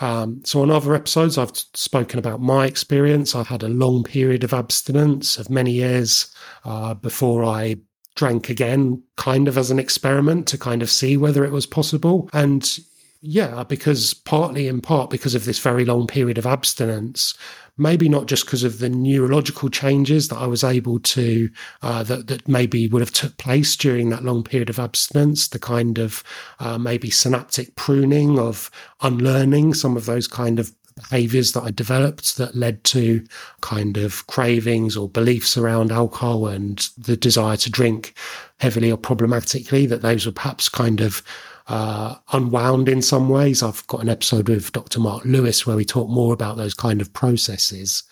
Um, 0.00 0.42
so, 0.44 0.62
on 0.62 0.72
other 0.72 0.96
episodes, 0.96 1.38
I've 1.38 1.56
spoken 1.56 2.18
about 2.18 2.40
my 2.40 2.66
experience. 2.66 3.36
I've 3.36 3.46
had 3.46 3.62
a 3.62 3.68
long 3.68 4.02
period 4.02 4.42
of 4.42 4.52
abstinence 4.52 5.38
of 5.38 5.50
many 5.50 5.70
years 5.70 6.34
uh, 6.64 6.94
before 6.94 7.44
I 7.44 7.76
drank 8.14 8.48
again, 8.48 9.02
kind 9.16 9.48
of 9.48 9.56
as 9.56 9.70
an 9.70 9.78
experiment 9.78 10.46
to 10.48 10.58
kind 10.58 10.82
of 10.82 10.90
see 10.90 11.16
whether 11.16 11.44
it 11.44 11.52
was 11.52 11.66
possible. 11.66 12.28
And 12.32 12.78
yeah, 13.20 13.62
because 13.62 14.14
partly 14.14 14.66
in 14.66 14.80
part 14.80 15.08
because 15.08 15.34
of 15.34 15.44
this 15.44 15.60
very 15.60 15.84
long 15.84 16.06
period 16.06 16.38
of 16.38 16.46
abstinence, 16.46 17.34
maybe 17.78 18.08
not 18.08 18.26
just 18.26 18.44
because 18.44 18.64
of 18.64 18.80
the 18.80 18.88
neurological 18.88 19.70
changes 19.70 20.28
that 20.28 20.38
I 20.38 20.46
was 20.46 20.64
able 20.64 20.98
to, 20.98 21.48
uh, 21.82 22.02
that, 22.02 22.26
that 22.26 22.48
maybe 22.48 22.88
would 22.88 23.00
have 23.00 23.12
took 23.12 23.36
place 23.38 23.76
during 23.76 24.10
that 24.10 24.24
long 24.24 24.42
period 24.42 24.68
of 24.68 24.78
abstinence, 24.78 25.48
the 25.48 25.58
kind 25.58 25.98
of 25.98 26.22
uh, 26.58 26.78
maybe 26.78 27.10
synaptic 27.10 27.76
pruning 27.76 28.38
of 28.38 28.70
unlearning 29.00 29.74
some 29.74 29.96
of 29.96 30.06
those 30.06 30.26
kind 30.26 30.58
of 30.58 30.72
behaviors 30.94 31.52
that 31.52 31.62
I 31.62 31.70
developed 31.70 32.36
that 32.36 32.54
led 32.54 32.82
to 32.84 33.24
kind 33.60 33.96
of 33.96 34.26
cravings 34.26 34.96
or 34.96 35.08
beliefs 35.08 35.56
around 35.56 35.92
alcohol 35.92 36.46
and 36.46 36.78
the 36.98 37.16
desire 37.16 37.56
to 37.58 37.70
drink 37.70 38.14
heavily 38.58 38.90
or 38.90 38.96
problematically, 38.96 39.86
that 39.86 40.02
those 40.02 40.26
were 40.26 40.32
perhaps 40.32 40.68
kind 40.68 41.00
of 41.00 41.22
uh, 41.68 42.16
unwound 42.32 42.88
in 42.88 43.02
some 43.02 43.28
ways. 43.28 43.62
I've 43.62 43.86
got 43.86 44.02
an 44.02 44.08
episode 44.08 44.48
with 44.48 44.72
Dr. 44.72 45.00
Marc 45.00 45.24
Lewis 45.24 45.66
where 45.66 45.76
we 45.76 45.84
talk 45.84 46.08
more 46.08 46.32
about 46.32 46.56
those 46.56 46.74
kind 46.74 47.00
of 47.00 47.12
processes. 47.12 48.02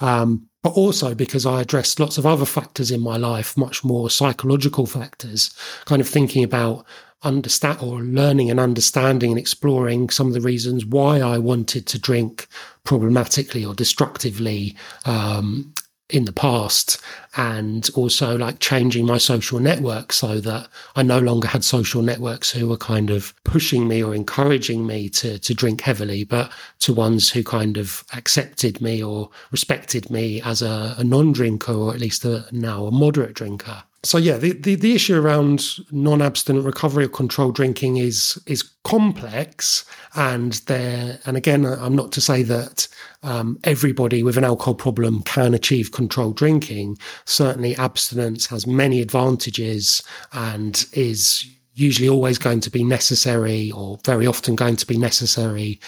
Um, 0.00 0.48
but 0.62 0.70
also 0.70 1.14
because 1.14 1.46
I 1.46 1.60
addressed 1.60 2.00
lots 2.00 2.18
of 2.18 2.26
other 2.26 2.44
factors 2.44 2.90
in 2.90 3.00
my 3.00 3.16
life, 3.16 3.56
much 3.56 3.82
more 3.84 4.10
psychological 4.10 4.86
factors, 4.86 5.54
kind 5.86 6.00
of 6.00 6.08
thinking 6.08 6.44
about 6.44 6.84
understand 7.22 7.78
or 7.82 8.00
learning 8.00 8.50
and 8.50 8.58
understanding 8.58 9.30
and 9.30 9.38
exploring 9.38 10.10
some 10.10 10.28
of 10.28 10.32
the 10.32 10.40
reasons 10.40 10.86
why 10.86 11.20
I 11.20 11.38
wanted 11.38 11.86
to 11.86 11.98
drink 11.98 12.46
problematically 12.84 13.64
or 13.64 13.74
destructively 13.74 14.76
um, 15.04 15.74
in 16.08 16.24
the 16.24 16.32
past 16.32 17.00
and 17.36 17.88
also 17.94 18.36
like 18.36 18.58
changing 18.58 19.06
my 19.06 19.18
social 19.18 19.60
network 19.60 20.12
so 20.12 20.40
that 20.40 20.68
I 20.96 21.02
no 21.02 21.18
longer 21.18 21.46
had 21.46 21.62
social 21.62 22.02
networks 22.02 22.50
who 22.50 22.68
were 22.68 22.76
kind 22.76 23.10
of 23.10 23.32
pushing 23.44 23.86
me 23.86 24.02
or 24.02 24.14
encouraging 24.14 24.86
me 24.86 25.08
to, 25.10 25.38
to 25.38 25.54
drink 25.54 25.82
heavily, 25.82 26.24
but 26.24 26.50
to 26.80 26.92
ones 26.92 27.30
who 27.30 27.44
kind 27.44 27.76
of 27.76 28.04
accepted 28.12 28.80
me 28.80 29.02
or 29.02 29.30
respected 29.52 30.10
me 30.10 30.42
as 30.42 30.62
a, 30.62 30.94
a 30.98 31.04
non-drinker 31.04 31.72
or 31.72 31.94
at 31.94 32.00
least 32.00 32.24
a, 32.24 32.46
now 32.50 32.86
a 32.86 32.90
moderate 32.90 33.34
drinker 33.34 33.84
so 34.02 34.16
yeah, 34.16 34.38
the, 34.38 34.52
the, 34.52 34.76
the, 34.76 34.94
issue 34.94 35.20
around 35.20 35.62
non-abstinent 35.90 36.64
recovery 36.64 37.04
or 37.04 37.08
controlled 37.08 37.54
drinking 37.54 37.98
is 37.98 38.40
is 38.46 38.62
complex, 38.82 39.84
and 40.14 40.54
there. 40.66 41.18
And 41.26 41.36
again, 41.36 41.66
I'm 41.66 41.94
not 41.94 42.10
to 42.12 42.20
say 42.22 42.42
that 42.44 42.88
um, 43.22 43.58
everybody 43.64 44.22
with 44.22 44.38
an 44.38 44.44
alcohol 44.44 44.74
problem 44.74 45.22
can 45.24 45.52
achieve 45.52 45.92
controlled 45.92 46.36
drinking. 46.36 46.96
Certainly, 47.26 47.76
abstinence 47.76 48.46
has 48.46 48.66
many 48.66 49.02
advantages 49.02 50.02
and 50.32 50.86
is 50.94 51.46
usually 51.74 52.08
always 52.08 52.38
going 52.38 52.60
to 52.60 52.70
be 52.70 52.82
necessary, 52.82 53.70
or 53.72 53.98
very 54.06 54.26
often 54.26 54.56
going 54.56 54.76
to 54.76 54.86
be 54.86 54.96
necessary, 54.96 55.78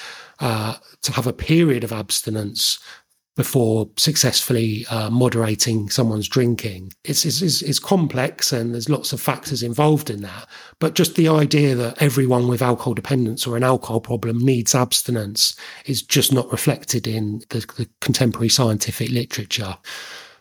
uh, 0.40 0.74
to 1.00 1.12
have 1.12 1.26
a 1.26 1.32
period 1.32 1.82
of 1.82 1.92
abstinence 1.92 2.78
before 3.34 3.88
successfully 3.96 4.84
uh, 4.90 5.08
moderating 5.08 5.88
someone's 5.88 6.28
drinking. 6.28 6.92
It's, 7.04 7.24
it's, 7.24 7.62
it's, 7.62 7.78
complex 7.78 8.52
and 8.52 8.74
there's 8.74 8.90
lots 8.90 9.12
of 9.12 9.20
factors 9.20 9.62
involved 9.62 10.10
in 10.10 10.20
that. 10.20 10.46
But 10.80 10.94
just 10.94 11.16
the 11.16 11.28
idea 11.28 11.74
that 11.74 12.02
everyone 12.02 12.46
with 12.46 12.60
alcohol 12.60 12.92
dependence 12.92 13.46
or 13.46 13.56
an 13.56 13.64
alcohol 13.64 14.00
problem 14.00 14.38
needs 14.38 14.74
abstinence 14.74 15.56
is 15.86 16.02
just 16.02 16.32
not 16.32 16.52
reflected 16.52 17.06
in 17.06 17.40
the, 17.48 17.60
the 17.78 17.88
contemporary 18.00 18.50
scientific 18.50 19.08
literature. 19.10 19.76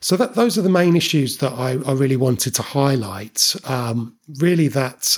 So 0.02 0.18
that 0.18 0.34
those 0.34 0.58
are 0.58 0.64
the 0.64 0.70
main 0.70 0.96
issues 0.96 1.38
that 1.38 1.54
I, 1.54 1.78
I 1.86 1.94
really 1.94 2.18
wanted 2.18 2.56
to 2.56 2.64
highlight. 2.64 3.56
Um, 3.66 4.18
really, 4.40 4.68
that 4.70 5.16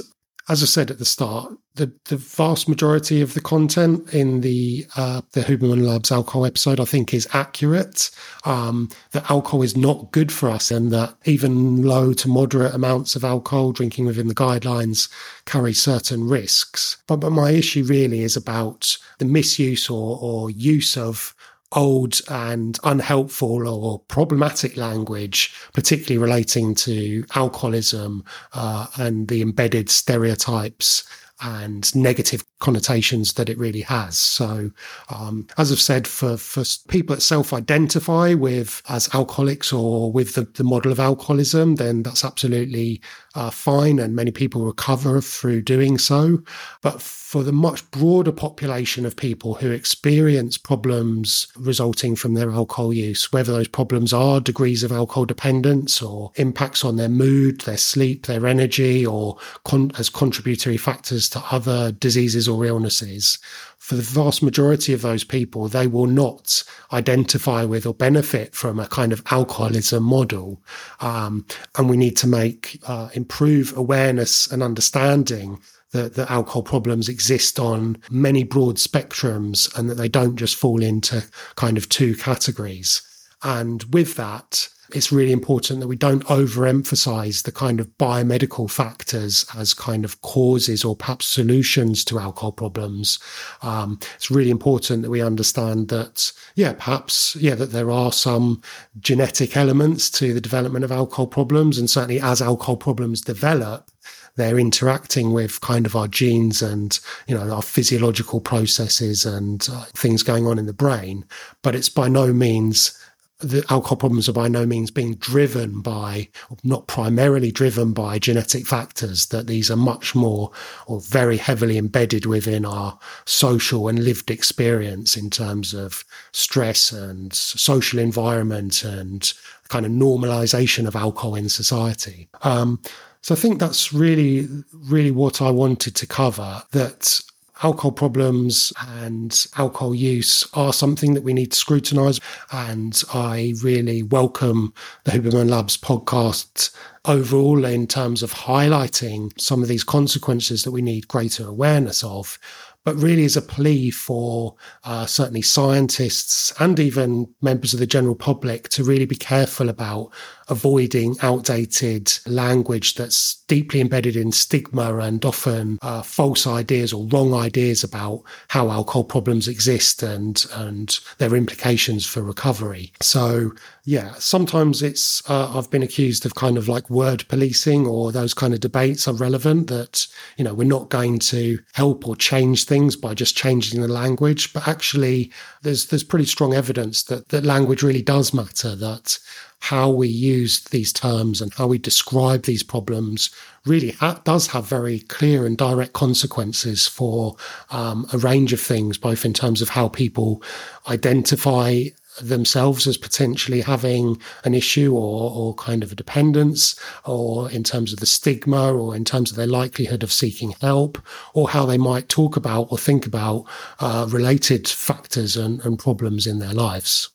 as 0.50 0.62
I 0.62 0.66
said 0.66 0.92
at 0.92 1.00
the 1.00 1.06
start, 1.06 1.54
the, 1.76 1.92
the 2.06 2.18
vast 2.18 2.68
majority 2.68 3.22
of 3.22 3.34
the 3.34 3.42
content 3.42 4.14
in 4.14 4.42
the 4.42 4.86
uh, 4.96 5.22
the 5.32 5.42
Huberman 5.42 5.86
Labs 5.88 6.12
alcohol 6.12 6.46
episode, 6.46 6.80
I 6.80 6.86
think, 6.86 7.14
is 7.14 7.28
accurate. 7.34 8.12
Um, 8.44 8.90
that 9.12 9.30
alcohol 9.32 9.64
is 9.64 9.78
not 9.78 10.12
good 10.12 10.32
for 10.32 10.50
us, 10.50 10.70
and 10.70 10.92
that 10.92 11.16
even 11.26 11.84
low 11.84 12.14
to 12.14 12.28
moderate 12.28 12.76
amounts 12.76 13.16
of 13.16 13.24
alcohol 13.24 13.72
drinking 13.72 14.06
within 14.06 14.28
the 14.28 14.36
guidelines 14.36 15.10
carry 15.46 15.74
certain 15.74 16.28
risks. 16.28 16.98
But, 17.08 17.18
but 17.18 17.32
my 17.32 17.52
issue 17.52 17.84
really 17.84 18.22
is 18.22 18.36
about 18.36 18.98
the 19.20 19.26
misuse 19.26 19.90
or, 19.90 20.20
or 20.22 20.52
use 20.52 20.98
of 20.98 21.33
old 21.76 22.22
and 22.30 22.80
unhelpful 22.84 23.68
or 23.68 24.00
problematic 24.00 24.78
language, 24.78 25.54
particularly 25.74 26.18
relating 26.18 26.76
to 26.76 27.26
alcoholism 27.36 28.24
uh, 28.54 28.88
and 28.98 29.28
the 29.28 29.42
embedded 29.42 29.90
stereotypes 29.90 31.04
and 31.42 31.94
negative 31.96 32.44
connotations 32.60 33.34
that 33.34 33.50
it 33.50 33.58
really 33.58 33.82
has. 33.82 34.18
So, 34.18 34.72
um, 35.10 35.48
as 35.58 35.72
I've 35.72 35.82
said, 35.82 36.08
for, 36.08 36.38
for 36.38 36.64
people 36.88 37.16
that 37.16 37.22
self 37.22 37.54
identify 37.54 38.34
with 38.34 38.82
as 38.88 39.14
alcoholics 39.14 39.74
or 39.74 40.12
with 40.12 40.36
the, 40.36 40.44
the 40.44 40.64
model 40.64 40.92
of 40.92 41.00
alcoholism, 41.00 41.76
then 41.76 42.04
that's 42.04 42.24
absolutely 42.24 43.02
uh, 43.36 43.50
fine. 43.50 44.00
And 44.00 44.16
many 44.16 44.32
people 44.32 44.66
recover 44.66 45.22
through 45.22 45.62
doing 45.62 45.98
so. 45.98 46.42
But 46.82 47.02
for 47.02 47.44
the 47.44 47.52
much 47.52 47.90
broader 47.90 48.32
population 48.32 49.06
of 49.06 49.16
people 49.16 49.56
who 49.56 49.72
experience 49.72 50.58
problems 50.58 51.48
resulting 51.56 52.16
from 52.16 52.36
their 52.36 52.52
alcohol 52.52 52.94
use, 52.94 53.32
whether 53.32 53.52
those 53.52 53.68
problems 53.68 54.14
are 54.14 54.40
degrees 54.40 54.84
of 54.84 54.92
alcohol 54.92 55.26
dependence 55.26 56.02
or 56.02 56.32
impacts 56.36 56.86
on 56.86 56.96
their 56.98 57.10
mood, 57.10 57.62
their 57.62 57.78
sleep, 57.78 58.28
their 58.28 58.46
energy, 58.46 59.04
or 59.04 59.38
con- 59.66 59.92
as 59.98 60.10
contributory 60.10 60.78
factors 60.78 61.28
to 61.30 61.44
other 61.50 61.92
diseases 61.92 62.48
or 62.48 62.66
illnesses, 62.66 63.40
for 63.84 63.96
the 63.96 64.02
vast 64.02 64.42
majority 64.42 64.94
of 64.94 65.02
those 65.02 65.26
people, 65.26 65.68
they 65.68 65.88
will 65.88 66.08
not 66.08 66.64
identify 66.94 67.66
with 67.66 67.86
or 67.86 67.94
benefit 67.94 68.56
from 68.56 68.80
a 68.80 68.88
kind 68.88 69.12
of 69.12 69.22
alcoholism 69.30 70.02
model. 70.02 70.64
Um, 71.02 71.46
and 71.78 71.90
we 71.90 71.98
need 71.98 72.16
to 72.18 72.28
make, 72.28 72.80
uh, 72.88 73.10
improve 73.14 73.76
awareness 73.76 74.50
and 74.50 74.64
understanding 74.64 75.60
that, 75.92 76.14
that 76.14 76.32
alcohol 76.32 76.64
problems 76.64 77.10
exist 77.10 77.60
on 77.60 77.98
many 78.10 78.46
broad 78.46 78.78
spectrums 78.78 79.78
and 79.78 79.90
that 79.90 79.96
they 79.96 80.08
don't 80.08 80.38
just 80.38 80.56
fall 80.56 80.82
into 80.82 81.22
kind 81.56 81.76
of 81.76 81.90
two 81.90 82.16
categories. 82.16 83.02
And 83.44 83.84
with 83.92 84.16
that, 84.16 84.70
it's 84.94 85.12
really 85.12 85.32
important 85.32 85.80
that 85.80 85.88
we 85.88 85.96
don't 85.96 86.24
overemphasize 86.26 87.44
the 87.44 87.52
kind 87.52 87.80
of 87.80 87.88
biomedical 87.98 88.70
factors 88.70 89.46
as 89.58 89.74
kind 89.74 90.06
of 90.06 90.22
causes 90.22 90.86
or 90.86 90.96
perhaps 90.96 91.26
solutions 91.26 92.06
to 92.06 92.20
alcohol 92.20 92.52
problems. 92.52 93.20
Um, 93.62 94.00
it's 94.16 94.32
really 94.32 94.52
important 94.52 95.02
that 95.02 95.10
we 95.10 95.22
understand 95.22 95.90
that, 95.90 96.32
yeah, 96.56 96.74
perhaps, 96.74 97.36
yeah, 97.36 97.56
that 97.56 97.72
there 97.72 97.92
are 97.92 98.12
some 98.12 98.62
genetic 99.00 99.58
elements 99.58 100.10
to 100.12 100.34
the 100.34 100.42
development 100.42 100.86
of 100.86 100.92
alcohol 100.92 101.28
problems. 101.28 101.78
And 101.78 101.90
certainly 101.90 102.22
as 102.22 102.42
alcohol 102.42 102.78
problems 102.78 103.22
develop, 103.22 103.90
they're 104.36 104.60
interacting 104.60 105.32
with 105.32 105.62
kind 105.62 105.86
of 105.86 105.96
our 105.96 106.08
genes 106.08 106.62
and 106.62 107.00
you 107.28 107.36
know 107.36 107.52
our 107.52 107.62
physiological 107.62 108.42
processes 108.42 109.26
and 109.26 109.68
uh, 109.72 109.86
things 109.94 110.24
going 110.24 110.48
on 110.48 110.58
in 110.58 110.66
the 110.66 110.74
brain 110.74 111.24
but 111.62 111.76
it's 111.76 111.90
by 111.90 112.08
no 112.08 112.34
means 112.34 112.98
the 113.44 113.66
alcohol 113.70 113.98
problems 113.98 114.28
are 114.30 114.34
by 114.34 114.48
no 114.48 114.66
means 114.66 114.90
being 114.90 115.16
driven 115.16 115.82
by, 115.82 116.30
not 116.64 116.88
primarily 116.88 117.52
driven 117.52 117.94
by 117.94 118.20
genetic 118.20 118.66
factors, 118.66 119.28
that 119.28 119.48
these 119.48 119.70
are 119.70 119.76
much 119.76 120.16
more 120.16 120.52
or 120.88 121.02
very 121.02 121.38
heavily 121.38 121.78
embedded 121.78 122.26
within 122.26 122.66
our 122.66 122.98
social 123.26 123.88
and 123.88 124.04
lived 124.04 124.32
experience 124.32 125.18
in 125.18 125.30
terms 125.30 125.74
of 125.74 126.04
stress 126.32 126.92
and 126.92 127.34
social 127.34 128.00
environment 128.00 128.84
and 128.84 129.34
kind 129.70 129.86
of 129.86 129.92
normalization 129.92 130.88
of 130.88 130.96
alcohol 130.96 131.36
in 131.36 131.50
society. 131.50 132.30
Um, 132.42 132.82
so 133.22 133.34
I 133.34 133.38
think 133.38 133.60
that's 133.60 133.94
really, 133.94 134.48
really 134.74 135.12
what 135.12 135.42
I 135.42 135.50
wanted 135.50 135.96
to 135.96 136.08
cover 136.08 136.64
that 136.72 137.22
alcohol 137.64 137.92
problems 137.92 138.74
and 138.90 139.48
alcohol 139.58 139.96
use 139.96 140.46
are 140.54 140.74
something 140.74 141.14
that 141.14 141.24
we 141.24 141.34
need 141.34 141.52
to 141.52 141.58
scrutinize. 141.58 142.20
And 142.52 143.02
I 143.14 143.54
really 143.64 144.04
welcome 144.04 144.74
the 145.06 145.12
Huberman 145.12 145.50
Labs 145.50 145.78
podcast 145.78 146.76
overall 147.06 147.64
in 147.66 147.88
terms 147.88 148.22
of 148.22 148.34
highlighting 148.34 149.32
some 149.40 149.62
of 149.62 149.70
these 149.70 149.84
consequences 149.84 150.64
that 150.64 150.72
we 150.72 150.82
need 150.82 151.08
greater 151.08 151.48
awareness 151.48 152.04
of 152.04 152.38
but 152.86 152.96
really 152.96 153.24
is 153.24 153.38
a 153.38 153.42
plea 153.42 153.90
for 153.90 154.56
uh, 154.84 155.06
certainly 155.06 155.42
scientists 155.42 156.54
and 156.60 156.80
even 156.80 157.34
members 157.42 157.74
of 157.74 157.80
the 157.80 157.88
general 157.88 158.16
public 158.16 158.70
to 158.70 158.84
really 158.84 159.06
be 159.06 159.16
careful 159.16 159.70
about 159.70 160.12
avoiding 160.50 161.16
outdated 161.22 162.12
language 162.26 162.96
that's 162.96 163.44
deeply 163.48 163.82
embedded 163.82 164.16
in 164.16 164.32
stigma 164.32 164.98
and 164.98 165.24
often 165.26 165.78
uh, 165.82 166.02
false 166.02 166.48
ideas 166.48 166.94
or 166.94 167.06
wrong 167.08 167.34
ideas 167.34 167.84
about 167.84 168.24
how 168.48 168.70
alcohol 168.70 169.04
problems 169.04 169.48
exist 169.48 170.04
and 170.04 170.46
and 170.54 171.00
their 171.18 171.36
implications 171.36 172.06
for 172.06 172.22
recovery. 172.22 172.92
So 173.02 173.52
yeah, 173.86 174.14
sometimes 174.18 174.82
it's 174.82 175.28
uh, 175.30 175.58
I've 175.58 175.70
been 175.70 175.84
accused 175.84 176.26
of 176.26 176.36
kind 176.36 176.58
of 176.58 176.68
like 176.68 176.90
word 176.90 177.28
policing 177.28 177.86
or 177.86 178.12
those 178.12 178.34
kind 178.34 178.54
of 178.54 178.60
debates 178.60 179.08
are 179.08 179.14
relevant 179.14 179.68
that 179.68 180.08
you 180.38 180.44
know 180.44 180.54
we're 180.54 180.64
not 180.64 180.90
going 180.90 181.20
to 181.20 181.60
help 181.74 182.08
or 182.08 182.16
change 182.16 182.66
things 182.66 182.96
by 182.96 183.14
just 183.14 183.36
changing 183.36 183.82
the 183.82 183.88
language, 183.88 184.54
but 184.54 184.68
actually 184.68 185.32
there's 185.62 185.88
there's 185.88 186.04
pretty 186.04 186.26
strong 186.26 186.54
evidence 186.54 187.04
that 187.04 187.30
that 187.30 187.44
language 187.44 187.84
really 187.84 188.02
does 188.02 188.34
matter 188.34 188.76
that 188.76 189.20
how 189.64 189.90
we 189.90 190.10
use 190.10 190.60
these 190.72 190.92
terms 190.92 191.40
and 191.40 191.54
how 191.54 191.66
we 191.66 191.78
describe 191.78 192.44
these 192.44 192.64
problems 192.64 193.30
really 193.66 193.92
ha- 193.92 194.20
does 194.26 194.48
have 194.48 194.68
very 194.68 195.00
clear 195.00 195.46
and 195.46 195.58
direct 195.58 195.94
consequences 195.94 196.86
for 196.86 197.38
um, 197.72 198.06
a 198.12 198.18
range 198.18 198.52
of 198.52 198.60
things, 198.60 198.98
both 198.98 199.24
in 199.24 199.34
terms 199.34 199.62
of 199.62 199.70
how 199.70 199.88
people 199.88 200.44
identify 200.90 201.82
themselves 202.22 202.88
as 202.88 202.98
potentially 202.98 203.62
having 203.62 204.20
an 204.44 204.54
issue 204.54 204.94
or, 204.94 205.32
or 205.32 205.56
kind 205.56 205.82
of 205.82 205.94
a 205.94 205.96
dependence, 205.96 206.78
or 207.06 207.50
in 207.50 207.64
terms 207.64 207.94
of 207.94 208.02
the 208.02 208.06
stigma, 208.06 208.74
or 208.74 208.94
in 208.94 209.06
terms 209.06 209.32
of 209.32 209.38
their 209.38 209.48
likelihood 209.48 210.04
of 210.04 210.12
seeking 210.12 210.54
help, 210.60 211.02
or 211.34 211.48
how 211.48 211.66
they 211.66 211.78
might 211.78 212.10
talk 212.10 212.36
about 212.36 212.68
or 212.70 212.78
think 212.78 213.06
about 213.06 213.46
uh, 213.80 214.06
related 214.10 214.68
factors 214.68 215.38
and, 215.38 215.64
and 215.66 215.80
problems 215.80 216.28
in 216.28 216.40
their 216.40 216.54
lives. 216.54 217.10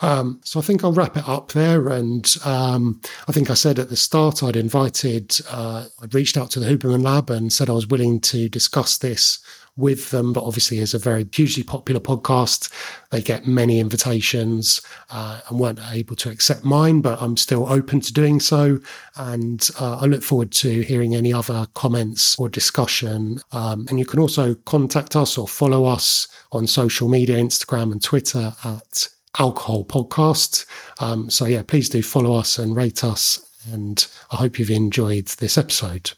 Um, 0.00 0.40
so 0.44 0.60
I 0.60 0.62
think 0.62 0.84
I'll 0.84 0.92
wrap 0.92 1.16
it 1.16 1.28
up 1.28 1.52
there. 1.52 1.88
And 1.88 2.36
um, 2.44 3.00
I 3.26 3.32
think 3.32 3.50
I 3.50 3.54
said 3.54 3.78
at 3.78 3.88
the 3.88 3.96
start 3.96 4.42
I'd 4.42 4.56
invited, 4.56 5.38
uh, 5.50 5.86
I'd 6.02 6.14
reached 6.14 6.36
out 6.36 6.50
to 6.52 6.60
the 6.60 6.66
Huberman 6.66 7.02
Lab 7.02 7.30
and 7.30 7.52
said 7.52 7.68
I 7.68 7.74
was 7.74 7.86
willing 7.86 8.20
to 8.20 8.48
discuss 8.48 8.98
this 8.98 9.38
with 9.76 10.10
them. 10.10 10.32
But 10.32 10.44
obviously, 10.44 10.80
as 10.80 10.92
a 10.92 10.98
very 10.98 11.26
hugely 11.32 11.62
popular 11.62 12.00
podcast, 12.00 12.70
they 13.10 13.22
get 13.22 13.46
many 13.46 13.80
invitations 13.80 14.82
uh, 15.10 15.40
and 15.48 15.58
weren't 15.58 15.80
able 15.90 16.16
to 16.16 16.30
accept 16.30 16.64
mine. 16.64 17.00
But 17.00 17.22
I'm 17.22 17.36
still 17.36 17.66
open 17.72 18.00
to 18.00 18.12
doing 18.12 18.40
so, 18.40 18.80
and 19.16 19.68
uh, 19.80 19.98
I 19.98 20.06
look 20.06 20.22
forward 20.22 20.52
to 20.52 20.80
hearing 20.82 21.14
any 21.14 21.32
other 21.32 21.66
comments 21.74 22.38
or 22.38 22.48
discussion. 22.48 23.40
Um, 23.52 23.86
and 23.88 23.98
you 23.98 24.04
can 24.04 24.20
also 24.20 24.54
contact 24.54 25.16
us 25.16 25.38
or 25.38 25.48
follow 25.48 25.86
us 25.86 26.28
on 26.52 26.66
social 26.66 27.08
media, 27.08 27.36
Instagram 27.36 27.92
and 27.92 28.02
Twitter 28.02 28.52
at 28.64 29.08
alcohol 29.38 29.84
podcast. 29.84 30.66
Um, 31.00 31.30
so, 31.30 31.46
yeah, 31.46 31.62
please 31.62 31.88
do 31.88 32.02
follow 32.02 32.34
us 32.34 32.58
and 32.58 32.76
rate 32.76 33.04
us. 33.04 33.44
And 33.72 34.06
I 34.30 34.36
hope 34.36 34.58
you've 34.58 34.70
enjoyed 34.70 35.26
this 35.26 35.58
episode. 35.58 36.12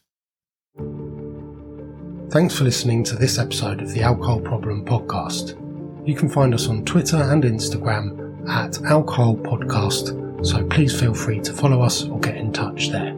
Thanks 2.31 2.57
for 2.57 2.65
listening 2.65 3.03
to 3.05 3.17
this 3.17 3.39
episode 3.39 3.83
of 3.83 3.93
the 3.93 4.03
Alcohol 4.03 4.41
Problem 4.41 4.85
Podcast. 4.85 5.57
You 6.07 6.15
can 6.15 6.29
find 6.29 6.55
us 6.55 6.69
on 6.69 6.85
Twitter 6.85 7.17
and 7.17 7.43
Instagram 7.43 8.49
at 8.49 8.81
Alcohol 8.85 9.37
Podcast, 9.37 10.47
so 10.47 10.65
please 10.69 10.99
feel 10.99 11.13
free 11.13 11.41
to 11.41 11.53
follow 11.53 11.83
us 11.83 12.05
or 12.05 12.21
get 12.21 12.37
in 12.37 12.53
touch 12.53 12.91
there. 12.91 13.17